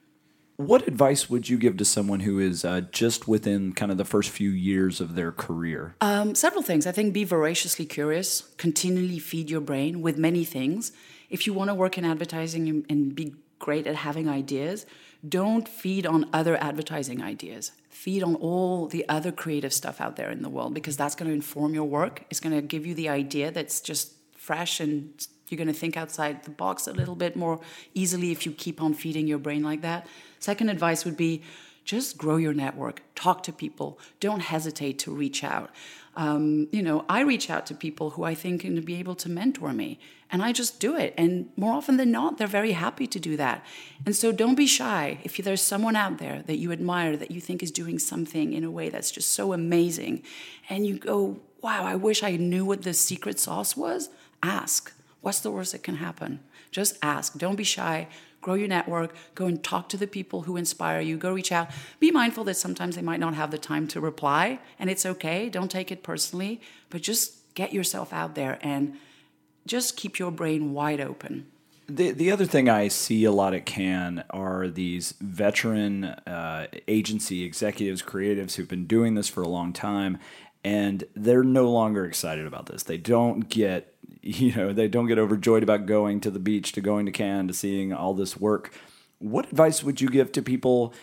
What 0.55 0.87
advice 0.87 1.29
would 1.29 1.49
you 1.49 1.57
give 1.57 1.77
to 1.77 1.85
someone 1.85 2.19
who 2.19 2.39
is 2.39 2.63
uh, 2.63 2.81
just 2.91 3.27
within 3.27 3.73
kind 3.73 3.91
of 3.91 3.97
the 3.97 4.05
first 4.05 4.29
few 4.29 4.51
years 4.51 5.01
of 5.01 5.15
their 5.15 5.31
career? 5.31 5.95
Um, 5.99 6.35
several 6.35 6.61
things. 6.61 6.85
I 6.85 6.91
think 6.91 7.13
be 7.13 7.23
voraciously 7.23 7.85
curious, 7.85 8.41
continually 8.57 9.17
feed 9.17 9.49
your 9.49 9.61
brain 9.61 10.01
with 10.01 10.17
many 10.17 10.45
things, 10.45 10.91
if 11.33 11.47
you 11.47 11.53
want 11.53 11.71
to 11.71 11.73
work 11.73 11.97
in 11.97 12.05
advertising 12.05 12.85
and 12.87 13.15
be 13.15 13.33
great 13.57 13.87
at 13.87 13.95
having 13.95 14.29
ideas, 14.29 14.85
don't 15.27 15.67
feed 15.67 16.05
on 16.05 16.29
other 16.31 16.55
advertising 16.61 17.23
ideas. 17.23 17.71
Feed 17.89 18.21
on 18.21 18.35
all 18.35 18.87
the 18.87 19.07
other 19.09 19.31
creative 19.31 19.73
stuff 19.73 19.99
out 19.99 20.15
there 20.15 20.29
in 20.29 20.43
the 20.43 20.49
world 20.49 20.75
because 20.75 20.95
that's 20.95 21.15
going 21.15 21.27
to 21.27 21.33
inform 21.33 21.73
your 21.73 21.85
work. 21.85 22.25
It's 22.29 22.39
going 22.39 22.55
to 22.55 22.61
give 22.61 22.85
you 22.85 22.93
the 22.93 23.09
idea 23.09 23.49
that's 23.49 23.81
just 23.81 24.13
fresh 24.37 24.79
and 24.79 25.25
you're 25.53 25.63
going 25.63 25.67
to 25.67 25.79
think 25.79 25.95
outside 25.95 26.43
the 26.43 26.51
box 26.51 26.87
a 26.87 26.93
little 26.93 27.15
bit 27.15 27.35
more 27.35 27.59
easily 27.93 28.31
if 28.31 28.45
you 28.45 28.51
keep 28.51 28.81
on 28.81 28.93
feeding 28.93 29.27
your 29.27 29.37
brain 29.37 29.63
like 29.63 29.81
that. 29.81 30.07
Second 30.39 30.69
advice 30.69 31.05
would 31.05 31.15
be 31.17 31.43
just 31.85 32.17
grow 32.17 32.37
your 32.37 32.53
network, 32.53 33.01
talk 33.13 33.43
to 33.43 33.51
people, 33.51 33.99
don't 34.19 34.39
hesitate 34.39 34.99
to 34.99 35.11
reach 35.11 35.43
out. 35.43 35.69
Um, 36.15 36.67
you 36.71 36.81
know, 36.81 37.05
I 37.09 37.21
reach 37.21 37.49
out 37.49 37.65
to 37.67 37.75
people 37.75 38.11
who 38.11 38.23
I 38.23 38.35
think 38.35 38.61
can 38.61 38.79
be 38.81 38.95
able 38.95 39.15
to 39.15 39.29
mentor 39.29 39.73
me, 39.73 39.99
and 40.31 40.43
I 40.43 40.51
just 40.51 40.79
do 40.79 40.95
it. 40.95 41.13
And 41.17 41.49
more 41.57 41.73
often 41.73 41.97
than 41.97 42.11
not, 42.11 42.37
they're 42.37 42.47
very 42.47 42.73
happy 42.73 43.07
to 43.07 43.19
do 43.19 43.35
that. 43.37 43.65
And 44.05 44.15
so 44.15 44.31
don't 44.31 44.55
be 44.55 44.67
shy. 44.67 45.19
If 45.23 45.37
there's 45.37 45.61
someone 45.61 45.95
out 45.95 46.19
there 46.19 46.43
that 46.43 46.57
you 46.57 46.71
admire, 46.71 47.17
that 47.17 47.31
you 47.31 47.41
think 47.41 47.63
is 47.63 47.71
doing 47.71 47.99
something 47.99 48.53
in 48.53 48.63
a 48.63 48.71
way 48.71 48.89
that's 48.89 49.11
just 49.11 49.31
so 49.31 49.53
amazing, 49.53 50.23
and 50.69 50.85
you 50.85 50.99
go, 50.99 51.39
wow, 51.61 51.83
I 51.83 51.95
wish 51.95 52.23
I 52.23 52.35
knew 52.37 52.63
what 52.63 52.83
the 52.83 52.93
secret 52.93 53.39
sauce 53.39 53.75
was, 53.75 54.09
ask. 54.41 54.93
What's 55.23 55.39
the 55.39 55.49
worst 55.49 55.71
that 55.71 55.81
can 55.81 55.95
happen? 55.95 56.41
Just 56.69 56.99
ask. 57.01 57.35
Don't 57.39 57.55
be 57.55 57.63
shy 57.63 58.07
grow 58.43 58.53
your 58.53 58.67
network, 58.67 59.15
go 59.33 59.47
and 59.47 59.63
talk 59.63 59.89
to 59.89 59.97
the 59.97 60.05
people 60.05 60.43
who 60.43 60.55
inspire 60.57 61.01
you, 61.01 61.17
go 61.17 61.33
reach 61.33 61.51
out. 61.51 61.69
Be 61.99 62.11
mindful 62.11 62.43
that 62.43 62.57
sometimes 62.57 62.95
they 62.95 63.01
might 63.01 63.19
not 63.19 63.33
have 63.33 63.49
the 63.49 63.57
time 63.57 63.87
to 63.87 63.99
reply, 63.99 64.59
and 64.77 64.89
it's 64.89 65.05
okay. 65.05 65.49
Don't 65.49 65.71
take 65.71 65.91
it 65.91 66.03
personally, 66.03 66.61
but 66.91 67.01
just 67.01 67.53
get 67.55 67.73
yourself 67.73 68.13
out 68.13 68.35
there 68.35 68.59
and 68.61 68.97
just 69.65 69.97
keep 69.97 70.19
your 70.19 70.29
brain 70.29 70.73
wide 70.73 71.01
open. 71.01 71.47
The, 71.87 72.11
the 72.11 72.31
other 72.31 72.45
thing 72.45 72.69
I 72.69 72.87
see 72.87 73.25
a 73.25 73.31
lot 73.31 73.53
at 73.53 73.65
Cannes 73.65 74.23
are 74.29 74.67
these 74.67 75.13
veteran 75.19 76.05
uh, 76.05 76.67
agency 76.87 77.43
executives, 77.43 78.01
creatives 78.01 78.55
who've 78.55 78.69
been 78.69 78.87
doing 78.87 79.15
this 79.15 79.27
for 79.27 79.41
a 79.41 79.49
long 79.49 79.73
time, 79.73 80.17
and 80.63 81.03
they're 81.15 81.43
no 81.43 81.69
longer 81.69 82.05
excited 82.05 82.45
about 82.45 82.67
this. 82.67 82.83
They 82.83 82.97
don't 82.97 83.49
get 83.49 83.93
you 84.21 84.55
know 84.55 84.73
they 84.73 84.87
don't 84.87 85.07
get 85.07 85.19
overjoyed 85.19 85.63
about 85.63 85.85
going 85.85 86.21
to 86.21 86.31
the 86.31 86.39
beach 86.39 86.71
to 86.73 86.81
going 86.81 87.05
to 87.05 87.11
Cannes 87.11 87.47
to 87.47 87.53
seeing 87.53 87.93
all 87.93 88.13
this 88.13 88.37
work. 88.37 88.73
What 89.19 89.45
advice 89.45 89.83
would 89.83 90.01
you 90.01 90.09
give 90.09 90.31
to 90.33 90.41
people 90.41 90.93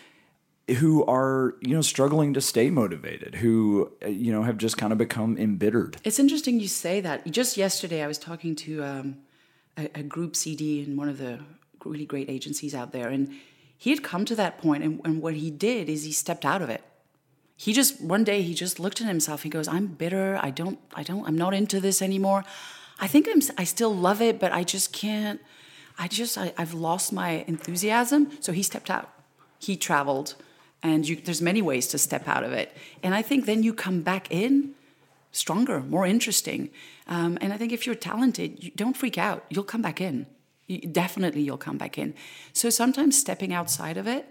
who 0.79 1.03
are 1.05 1.55
you 1.61 1.75
know 1.75 1.81
struggling 1.81 2.33
to 2.33 2.41
stay 2.41 2.69
motivated, 2.69 3.35
who 3.35 3.91
you 4.07 4.31
know 4.31 4.43
have 4.43 4.57
just 4.57 4.77
kind 4.77 4.91
of 4.91 4.97
become 4.97 5.37
embittered? 5.37 5.97
It's 6.03 6.19
interesting 6.19 6.59
you 6.59 6.67
say 6.67 7.01
that. 7.01 7.29
Just 7.31 7.57
yesterday, 7.57 8.03
I 8.03 8.07
was 8.07 8.17
talking 8.17 8.55
to 8.57 8.83
um, 8.83 9.17
a, 9.77 9.89
a 9.95 10.03
group 10.03 10.35
CD 10.35 10.83
in 10.83 10.97
one 10.97 11.09
of 11.09 11.17
the 11.17 11.39
really 11.83 12.05
great 12.05 12.29
agencies 12.29 12.75
out 12.75 12.91
there, 12.91 13.09
and 13.09 13.31
he 13.77 13.89
had 13.89 14.03
come 14.03 14.25
to 14.25 14.35
that 14.35 14.59
point, 14.59 14.83
and, 14.83 15.01
and 15.03 15.21
what 15.21 15.33
he 15.33 15.49
did 15.49 15.89
is 15.89 16.03
he 16.03 16.11
stepped 16.11 16.45
out 16.45 16.61
of 16.61 16.69
it 16.69 16.83
he 17.63 17.73
just 17.73 18.01
one 18.01 18.23
day 18.23 18.41
he 18.41 18.53
just 18.53 18.79
looked 18.79 19.01
at 19.01 19.07
himself 19.07 19.43
he 19.43 19.49
goes 19.49 19.67
i'm 19.67 19.87
bitter 19.87 20.39
i 20.41 20.49
don't 20.49 20.79
i 20.93 21.03
don't 21.03 21.25
i'm 21.27 21.37
not 21.37 21.53
into 21.53 21.79
this 21.79 22.01
anymore 22.01 22.43
I 23.01 23.07
think 23.07 23.27
I'm, 23.27 23.41
I 23.57 23.63
still 23.63 23.93
love 23.93 24.21
it, 24.21 24.39
but 24.39 24.53
I 24.53 24.63
just 24.63 24.93
can't. 24.93 25.41
I 25.97 26.07
just 26.07 26.37
I, 26.37 26.53
have 26.55 26.75
lost 26.75 27.11
my 27.11 27.43
enthusiasm. 27.47 28.31
So 28.39 28.51
he 28.53 28.61
stepped 28.61 28.91
out. 28.91 29.11
He 29.59 29.75
traveled, 29.75 30.35
and 30.81 31.07
you, 31.07 31.15
there's 31.15 31.41
many 31.41 31.61
ways 31.61 31.87
to 31.87 31.97
step 31.97 32.27
out 32.27 32.43
of 32.43 32.51
it. 32.51 32.75
And 33.03 33.13
I 33.15 33.23
think 33.23 33.45
then 33.45 33.63
you 33.63 33.73
come 33.73 34.01
back 34.01 34.31
in 34.31 34.75
stronger, 35.31 35.81
more 35.81 36.05
interesting. 36.05 36.69
Um, 37.07 37.37
and 37.41 37.51
I 37.51 37.57
think 37.57 37.71
if 37.71 37.85
you're 37.85 37.95
talented, 37.95 38.63
you 38.63 38.71
don't 38.75 38.95
freak 38.95 39.17
out. 39.17 39.45
You'll 39.49 39.63
come 39.63 39.81
back 39.81 39.99
in. 39.99 40.27
You, 40.67 40.79
definitely, 40.79 41.41
you'll 41.41 41.57
come 41.57 41.77
back 41.77 41.97
in. 41.97 42.13
So 42.53 42.69
sometimes 42.69 43.19
stepping 43.19 43.53
outside 43.53 43.97
of 43.97 44.07
it 44.07 44.27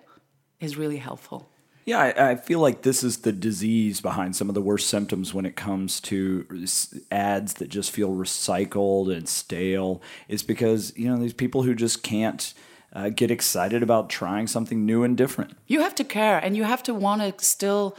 is 0.61 0.77
really 0.77 0.99
helpful. 0.99 1.50
Yeah, 1.85 1.99
I, 1.99 2.31
I, 2.31 2.35
feel 2.37 2.61
like 2.61 2.83
this 2.83 3.03
is 3.03 3.19
the 3.19 3.33
disease 3.33 4.01
behind 4.01 4.37
some 4.37 4.49
of 4.49 4.55
the 4.55 4.61
worst 4.61 4.89
symptoms 4.89 5.33
when 5.33 5.47
it 5.47 5.57
comes 5.57 6.01
to 6.03 6.47
ads 7.11 7.55
that 7.55 7.69
just 7.69 7.91
feel 7.91 8.11
recycled 8.11 9.15
and 9.15 9.29
stale. 9.29 10.03
It's 10.29 10.43
because, 10.43 10.93
you 10.97 11.09
know, 11.09 11.19
these 11.19 11.33
people 11.33 11.63
who 11.63 11.75
just 11.75 12.03
can't 12.03 12.53
uh, 12.93 13.09
get 13.09 13.31
excited 13.31 13.83
about 13.83 14.11
trying 14.11 14.47
something 14.47 14.85
new 14.85 15.05
and 15.05 15.17
different. 15.17 15.57
You 15.67 15.81
have 15.81 15.95
to 15.97 16.05
care 16.05 16.39
and 16.39 16.57
you 16.57 16.65
have 16.65 16.83
to 16.85 16.95
want 16.95 17.23
to 17.39 17.45
still. 17.45 17.97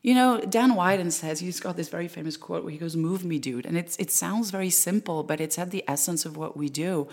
You 0.00 0.14
know, 0.14 0.40
Dan 0.40 0.70
Wieden 0.74 1.10
says 1.10 1.40
he's 1.40 1.58
got 1.58 1.76
this 1.76 1.88
very 1.88 2.06
famous 2.06 2.36
quote 2.36 2.62
where 2.62 2.70
he 2.70 2.78
goes, 2.78 2.94
"Move 2.94 3.24
me, 3.24 3.40
dude," 3.40 3.66
and 3.66 3.76
it's 3.76 3.96
it 3.96 4.12
sounds 4.12 4.52
very 4.52 4.70
simple, 4.70 5.24
but 5.24 5.40
it's 5.40 5.58
at 5.58 5.72
the 5.72 5.82
essence 5.88 6.24
of 6.24 6.36
what 6.36 6.56
we 6.56 6.68
do 6.68 7.08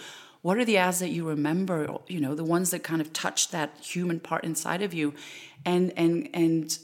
what 0.45 0.59
are 0.59 0.65
the 0.65 0.77
ads 0.77 0.99
that 0.99 1.09
you 1.09 1.27
remember 1.27 1.77
you 2.07 2.19
know 2.19 2.35
the 2.35 2.43
ones 2.43 2.69
that 2.69 2.83
kind 2.83 3.01
of 3.01 3.11
touch 3.11 3.49
that 3.49 3.69
human 3.81 4.19
part 4.19 4.43
inside 4.43 4.83
of 4.83 4.93
you 4.93 5.11
and 5.65 5.91
and 5.97 6.29
and 6.35 6.77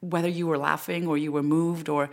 whether 0.00 0.28
you 0.28 0.48
were 0.48 0.58
laughing 0.58 1.06
or 1.06 1.16
you 1.16 1.30
were 1.30 1.42
moved 1.42 1.88
or 1.88 2.10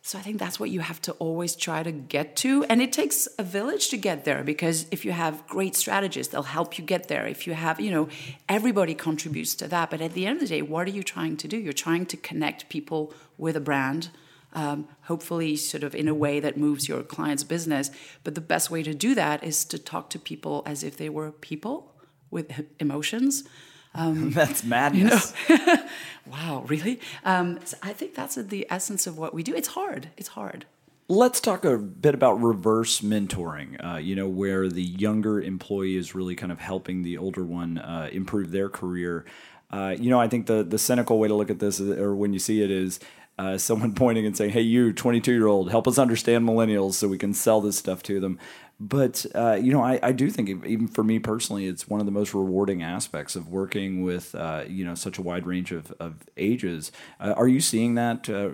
so 0.00 0.18
I 0.18 0.22
think 0.22 0.38
that's 0.38 0.58
what 0.60 0.70
you 0.70 0.80
have 0.80 1.02
to 1.02 1.12
always 1.14 1.56
try 1.56 1.82
to 1.82 1.90
get 1.90 2.36
to. 2.36 2.62
And 2.70 2.80
it 2.80 2.92
takes 2.92 3.26
a 3.40 3.42
village 3.42 3.88
to 3.88 3.96
get 3.96 4.24
there 4.24 4.44
because 4.44 4.86
if 4.92 5.04
you 5.04 5.10
have 5.10 5.44
great 5.48 5.74
strategists, 5.74 6.32
they'll 6.32 6.44
help 6.44 6.78
you 6.78 6.84
get 6.84 7.08
there. 7.08 7.26
If 7.26 7.48
you 7.48 7.54
have, 7.54 7.80
you 7.80 7.90
know, 7.90 8.08
everybody 8.48 8.94
contributes 8.94 9.56
to 9.56 9.66
that. 9.66 9.90
But 9.90 10.00
at 10.00 10.12
the 10.12 10.24
end 10.24 10.36
of 10.36 10.42
the 10.42 10.54
day, 10.54 10.62
what 10.62 10.86
are 10.86 10.92
you 10.92 11.02
trying 11.02 11.36
to 11.38 11.48
do? 11.48 11.56
You're 11.56 11.72
trying 11.72 12.06
to 12.06 12.16
connect 12.16 12.68
people 12.68 13.12
with 13.36 13.56
a 13.56 13.60
brand, 13.60 14.10
um, 14.56 14.88
hopefully, 15.02 15.54
sort 15.54 15.84
of 15.84 15.94
in 15.94 16.08
a 16.08 16.14
way 16.14 16.40
that 16.40 16.56
moves 16.56 16.88
your 16.88 17.02
client's 17.02 17.44
business. 17.44 17.90
But 18.24 18.34
the 18.34 18.40
best 18.40 18.70
way 18.70 18.82
to 18.82 18.94
do 18.94 19.14
that 19.14 19.44
is 19.44 19.64
to 19.66 19.78
talk 19.78 20.10
to 20.10 20.18
people 20.18 20.62
as 20.66 20.82
if 20.82 20.96
they 20.96 21.10
were 21.10 21.30
people 21.30 21.94
with 22.30 22.64
emotions. 22.80 23.44
Um, 23.94 24.30
that's 24.32 24.64
madness. 24.64 25.32
You 25.48 25.58
know? 25.58 25.76
wow, 26.26 26.64
really? 26.66 27.00
Um, 27.24 27.60
so 27.64 27.76
I 27.82 27.92
think 27.92 28.14
that's 28.14 28.34
the 28.34 28.66
essence 28.70 29.06
of 29.06 29.18
what 29.18 29.34
we 29.34 29.42
do. 29.42 29.54
It's 29.54 29.68
hard. 29.68 30.08
It's 30.16 30.28
hard. 30.28 30.64
Let's 31.08 31.40
talk 31.40 31.64
a 31.64 31.78
bit 31.78 32.14
about 32.14 32.42
reverse 32.42 33.00
mentoring, 33.00 33.76
uh, 33.84 33.98
you 33.98 34.16
know, 34.16 34.26
where 34.26 34.68
the 34.68 34.82
younger 34.82 35.40
employee 35.40 35.96
is 35.96 36.16
really 36.16 36.34
kind 36.34 36.50
of 36.50 36.58
helping 36.58 37.02
the 37.02 37.18
older 37.18 37.44
one 37.44 37.78
uh, 37.78 38.08
improve 38.10 38.50
their 38.50 38.68
career. 38.68 39.24
Uh, 39.70 39.94
you 39.96 40.10
know, 40.10 40.18
I 40.18 40.26
think 40.26 40.46
the, 40.46 40.64
the 40.64 40.78
cynical 40.78 41.20
way 41.20 41.28
to 41.28 41.34
look 41.34 41.50
at 41.50 41.60
this, 41.60 41.78
is, 41.78 41.96
or 41.96 42.16
when 42.16 42.32
you 42.32 42.40
see 42.40 42.60
it, 42.62 42.72
is 42.72 42.98
uh, 43.38 43.58
someone 43.58 43.94
pointing 43.94 44.26
and 44.26 44.36
saying, 44.36 44.50
"Hey, 44.50 44.62
you, 44.62 44.92
22 44.92 45.32
year 45.32 45.46
old, 45.46 45.70
help 45.70 45.86
us 45.86 45.98
understand 45.98 46.46
millennials 46.46 46.94
so 46.94 47.08
we 47.08 47.18
can 47.18 47.34
sell 47.34 47.60
this 47.60 47.76
stuff 47.76 48.02
to 48.04 48.20
them." 48.20 48.38
But 48.78 49.24
uh, 49.34 49.54
you 49.54 49.72
know, 49.72 49.82
I, 49.82 49.98
I 50.02 50.12
do 50.12 50.28
think 50.30 50.48
even 50.66 50.86
for 50.86 51.02
me 51.02 51.18
personally, 51.18 51.66
it's 51.66 51.88
one 51.88 52.00
of 52.00 52.06
the 52.06 52.12
most 52.12 52.34
rewarding 52.34 52.82
aspects 52.82 53.34
of 53.34 53.48
working 53.48 54.02
with 54.02 54.34
uh, 54.34 54.64
you 54.68 54.84
know 54.84 54.94
such 54.94 55.18
a 55.18 55.22
wide 55.22 55.46
range 55.46 55.72
of, 55.72 55.92
of 55.98 56.16
ages. 56.36 56.92
Uh, 57.18 57.32
are 57.36 57.48
you 57.48 57.60
seeing 57.60 57.94
that 57.94 58.28
uh, 58.28 58.50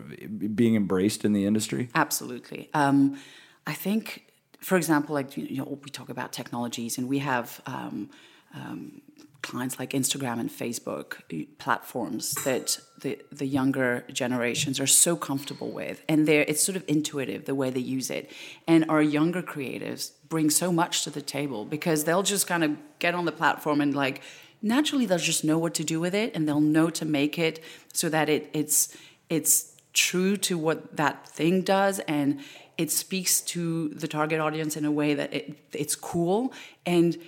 being 0.54 0.76
embraced 0.76 1.24
in 1.24 1.32
the 1.32 1.44
industry? 1.44 1.88
Absolutely. 1.94 2.70
Um, 2.72 3.18
I 3.66 3.74
think, 3.74 4.26
for 4.60 4.76
example, 4.76 5.14
like 5.14 5.36
you 5.36 5.56
know, 5.56 5.78
we 5.82 5.90
talk 5.90 6.08
about 6.08 6.32
technologies, 6.32 6.98
and 6.98 7.08
we 7.08 7.18
have. 7.18 7.60
Um, 7.66 8.10
um, 8.54 9.00
clients 9.42 9.78
like 9.78 9.90
Instagram 9.90 10.38
and 10.40 10.50
Facebook 10.50 11.16
uh, 11.32 11.44
platforms 11.58 12.32
that 12.44 12.78
the, 13.00 13.18
the 13.30 13.46
younger 13.46 14.04
generations 14.12 14.78
are 14.80 14.86
so 14.86 15.16
comfortable 15.16 15.70
with. 15.70 16.02
And 16.08 16.26
they 16.26 16.38
it's 16.38 16.62
sort 16.62 16.76
of 16.76 16.84
intuitive 16.86 17.44
the 17.44 17.54
way 17.54 17.70
they 17.70 17.80
use 17.80 18.10
it. 18.10 18.30
And 18.66 18.84
our 18.88 19.02
younger 19.02 19.42
creatives 19.42 20.12
bring 20.28 20.48
so 20.48 20.72
much 20.72 21.02
to 21.04 21.10
the 21.10 21.20
table 21.20 21.64
because 21.64 22.04
they'll 22.04 22.22
just 22.22 22.46
kind 22.46 22.64
of 22.64 22.76
get 22.98 23.14
on 23.14 23.24
the 23.24 23.32
platform 23.32 23.80
and 23.80 23.94
like 23.94 24.22
naturally 24.62 25.04
they'll 25.04 25.18
just 25.18 25.44
know 25.44 25.58
what 25.58 25.74
to 25.74 25.84
do 25.84 26.00
with 26.00 26.14
it 26.14 26.34
and 26.34 26.48
they'll 26.48 26.60
know 26.60 26.88
to 26.88 27.04
make 27.04 27.38
it 27.38 27.62
so 27.92 28.08
that 28.08 28.28
it 28.28 28.48
it's 28.54 28.96
it's 29.28 29.76
true 29.92 30.36
to 30.36 30.56
what 30.56 30.96
that 30.96 31.26
thing 31.26 31.60
does 31.62 31.98
and 32.00 32.40
it 32.78 32.90
speaks 32.90 33.40
to 33.42 33.90
the 33.90 34.08
target 34.08 34.40
audience 34.40 34.76
in 34.76 34.84
a 34.84 34.90
way 34.90 35.12
that 35.12 35.32
it, 35.34 35.58
it's 35.74 35.94
cool 35.94 36.52
and 36.86 37.18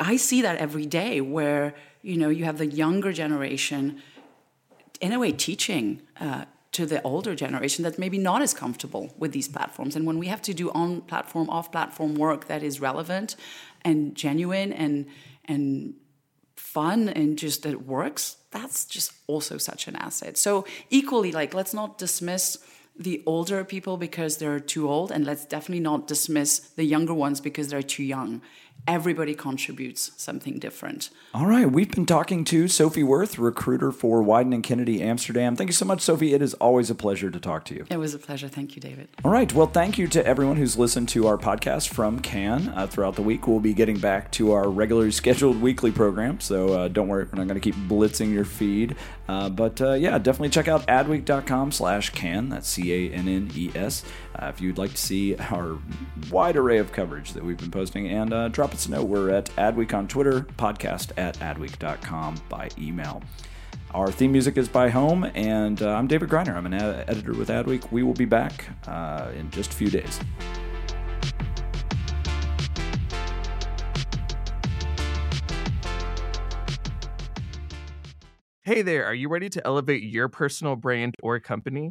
I 0.00 0.16
see 0.16 0.42
that 0.42 0.58
every 0.58 0.86
day 0.86 1.20
where 1.20 1.74
you 2.02 2.16
know 2.16 2.28
you 2.28 2.44
have 2.44 2.58
the 2.58 2.66
younger 2.66 3.12
generation 3.12 4.02
in 5.00 5.12
a 5.12 5.18
way 5.18 5.32
teaching 5.32 6.02
uh, 6.20 6.44
to 6.72 6.86
the 6.86 7.00
older 7.02 7.34
generation 7.34 7.84
that's 7.84 7.98
maybe 7.98 8.18
not 8.18 8.42
as 8.42 8.52
comfortable 8.52 9.14
with 9.16 9.32
these 9.32 9.48
platforms. 9.48 9.94
And 9.96 10.06
when 10.06 10.18
we 10.18 10.26
have 10.26 10.42
to 10.42 10.54
do 10.54 10.70
on 10.72 11.02
platform 11.02 11.48
off 11.50 11.70
platform 11.70 12.14
work 12.16 12.46
that 12.46 12.62
is 12.62 12.80
relevant 12.80 13.36
and 13.82 14.14
genuine 14.14 14.72
and 14.72 15.06
and 15.44 15.94
fun 16.56 17.08
and 17.08 17.38
just 17.38 17.62
that 17.62 17.86
works 17.86 18.36
that's 18.50 18.84
just 18.86 19.12
also 19.26 19.58
such 19.58 19.88
an 19.88 19.96
asset. 19.96 20.38
So 20.38 20.64
equally 20.90 21.32
like 21.32 21.54
let's 21.54 21.74
not 21.74 21.98
dismiss 21.98 22.58
the 22.96 23.22
older 23.26 23.64
people 23.64 23.96
because 23.96 24.36
they're 24.36 24.60
too 24.60 24.88
old 24.88 25.10
and 25.10 25.24
let's 25.24 25.44
definitely 25.44 25.80
not 25.80 26.06
dismiss 26.06 26.60
the 26.60 26.84
younger 26.84 27.14
ones 27.14 27.40
because 27.40 27.68
they're 27.68 27.82
too 27.82 28.04
young 28.04 28.40
everybody 28.86 29.34
contributes 29.34 30.12
something 30.16 30.58
different. 30.58 31.10
All 31.32 31.46
right, 31.46 31.70
we've 31.70 31.90
been 31.90 32.06
talking 32.06 32.44
to 32.44 32.68
Sophie 32.68 33.02
Worth, 33.02 33.38
recruiter 33.38 33.90
for 33.90 34.22
Wieden 34.22 34.54
and 34.54 34.62
Kennedy 34.62 35.02
Amsterdam. 35.02 35.56
Thank 35.56 35.68
you 35.68 35.74
so 35.74 35.84
much, 35.84 36.00
Sophie. 36.02 36.34
It 36.34 36.42
is 36.42 36.54
always 36.54 36.90
a 36.90 36.94
pleasure 36.94 37.30
to 37.30 37.40
talk 37.40 37.64
to 37.66 37.74
you. 37.74 37.86
It 37.90 37.96
was 37.96 38.14
a 38.14 38.18
pleasure. 38.18 38.48
Thank 38.48 38.76
you, 38.76 38.82
David. 38.82 39.08
All 39.24 39.30
right, 39.30 39.52
well, 39.52 39.66
thank 39.66 39.98
you 39.98 40.06
to 40.08 40.26
everyone 40.26 40.56
who's 40.56 40.76
listened 40.76 41.08
to 41.10 41.26
our 41.26 41.38
podcast 41.38 41.88
from 41.88 42.20
Cannes 42.20 42.68
uh, 42.74 42.86
throughout 42.86 43.16
the 43.16 43.22
week. 43.22 43.46
We'll 43.46 43.60
be 43.60 43.74
getting 43.74 43.98
back 43.98 44.30
to 44.32 44.52
our 44.52 44.68
regularly 44.68 45.10
scheduled 45.24 45.60
weekly 45.60 45.90
program, 45.90 46.40
so 46.40 46.74
uh, 46.74 46.88
don't 46.88 47.08
worry, 47.08 47.24
we're 47.24 47.38
not 47.38 47.48
going 47.48 47.60
to 47.60 47.72
keep 47.72 47.76
blitzing 47.88 48.32
your 48.32 48.44
feed. 48.44 48.96
Uh, 49.26 49.48
but 49.48 49.80
uh, 49.80 49.94
yeah, 49.94 50.18
definitely 50.18 50.50
check 50.50 50.68
out 50.68 50.86
adweek.com 50.86 51.72
slash 51.72 52.10
Cannes. 52.10 52.50
That's 52.50 52.68
C-A-N-N-E-S. 52.68 54.04
Uh, 54.36 54.46
if 54.46 54.60
you'd 54.60 54.76
like 54.76 54.90
to 54.90 54.96
see 54.98 55.36
our 55.36 55.78
wide 56.30 56.56
array 56.56 56.78
of 56.78 56.92
coverage 56.92 57.32
that 57.32 57.42
we've 57.42 57.56
been 57.56 57.70
posting, 57.70 58.08
and 58.08 58.32
uh, 58.32 58.48
drop 58.48 58.73
us 58.74 58.88
note. 58.88 59.04
We're 59.04 59.30
at 59.30 59.46
Adweek 59.56 59.94
on 59.94 60.08
Twitter, 60.08 60.40
podcast 60.58 61.12
at 61.16 61.38
adweek.com 61.38 62.42
by 62.48 62.68
email. 62.76 63.22
Our 63.92 64.10
theme 64.10 64.32
music 64.32 64.58
is 64.58 64.68
by 64.68 64.90
Home, 64.90 65.24
and 65.34 65.80
uh, 65.80 65.90
I'm 65.90 66.08
David 66.08 66.28
Griner. 66.28 66.56
I'm 66.56 66.66
an 66.66 66.74
ed- 66.74 67.04
editor 67.08 67.32
with 67.32 67.48
Adweek. 67.48 67.92
We 67.92 68.02
will 68.02 68.14
be 68.14 68.24
back 68.24 68.66
uh, 68.88 69.30
in 69.36 69.50
just 69.50 69.72
a 69.72 69.76
few 69.76 69.88
days. 69.90 70.18
Hey 78.62 78.82
there, 78.82 79.04
are 79.04 79.14
you 79.14 79.28
ready 79.28 79.48
to 79.50 79.64
elevate 79.64 80.02
your 80.02 80.28
personal 80.28 80.74
brand 80.74 81.14
or 81.22 81.38
company? 81.38 81.90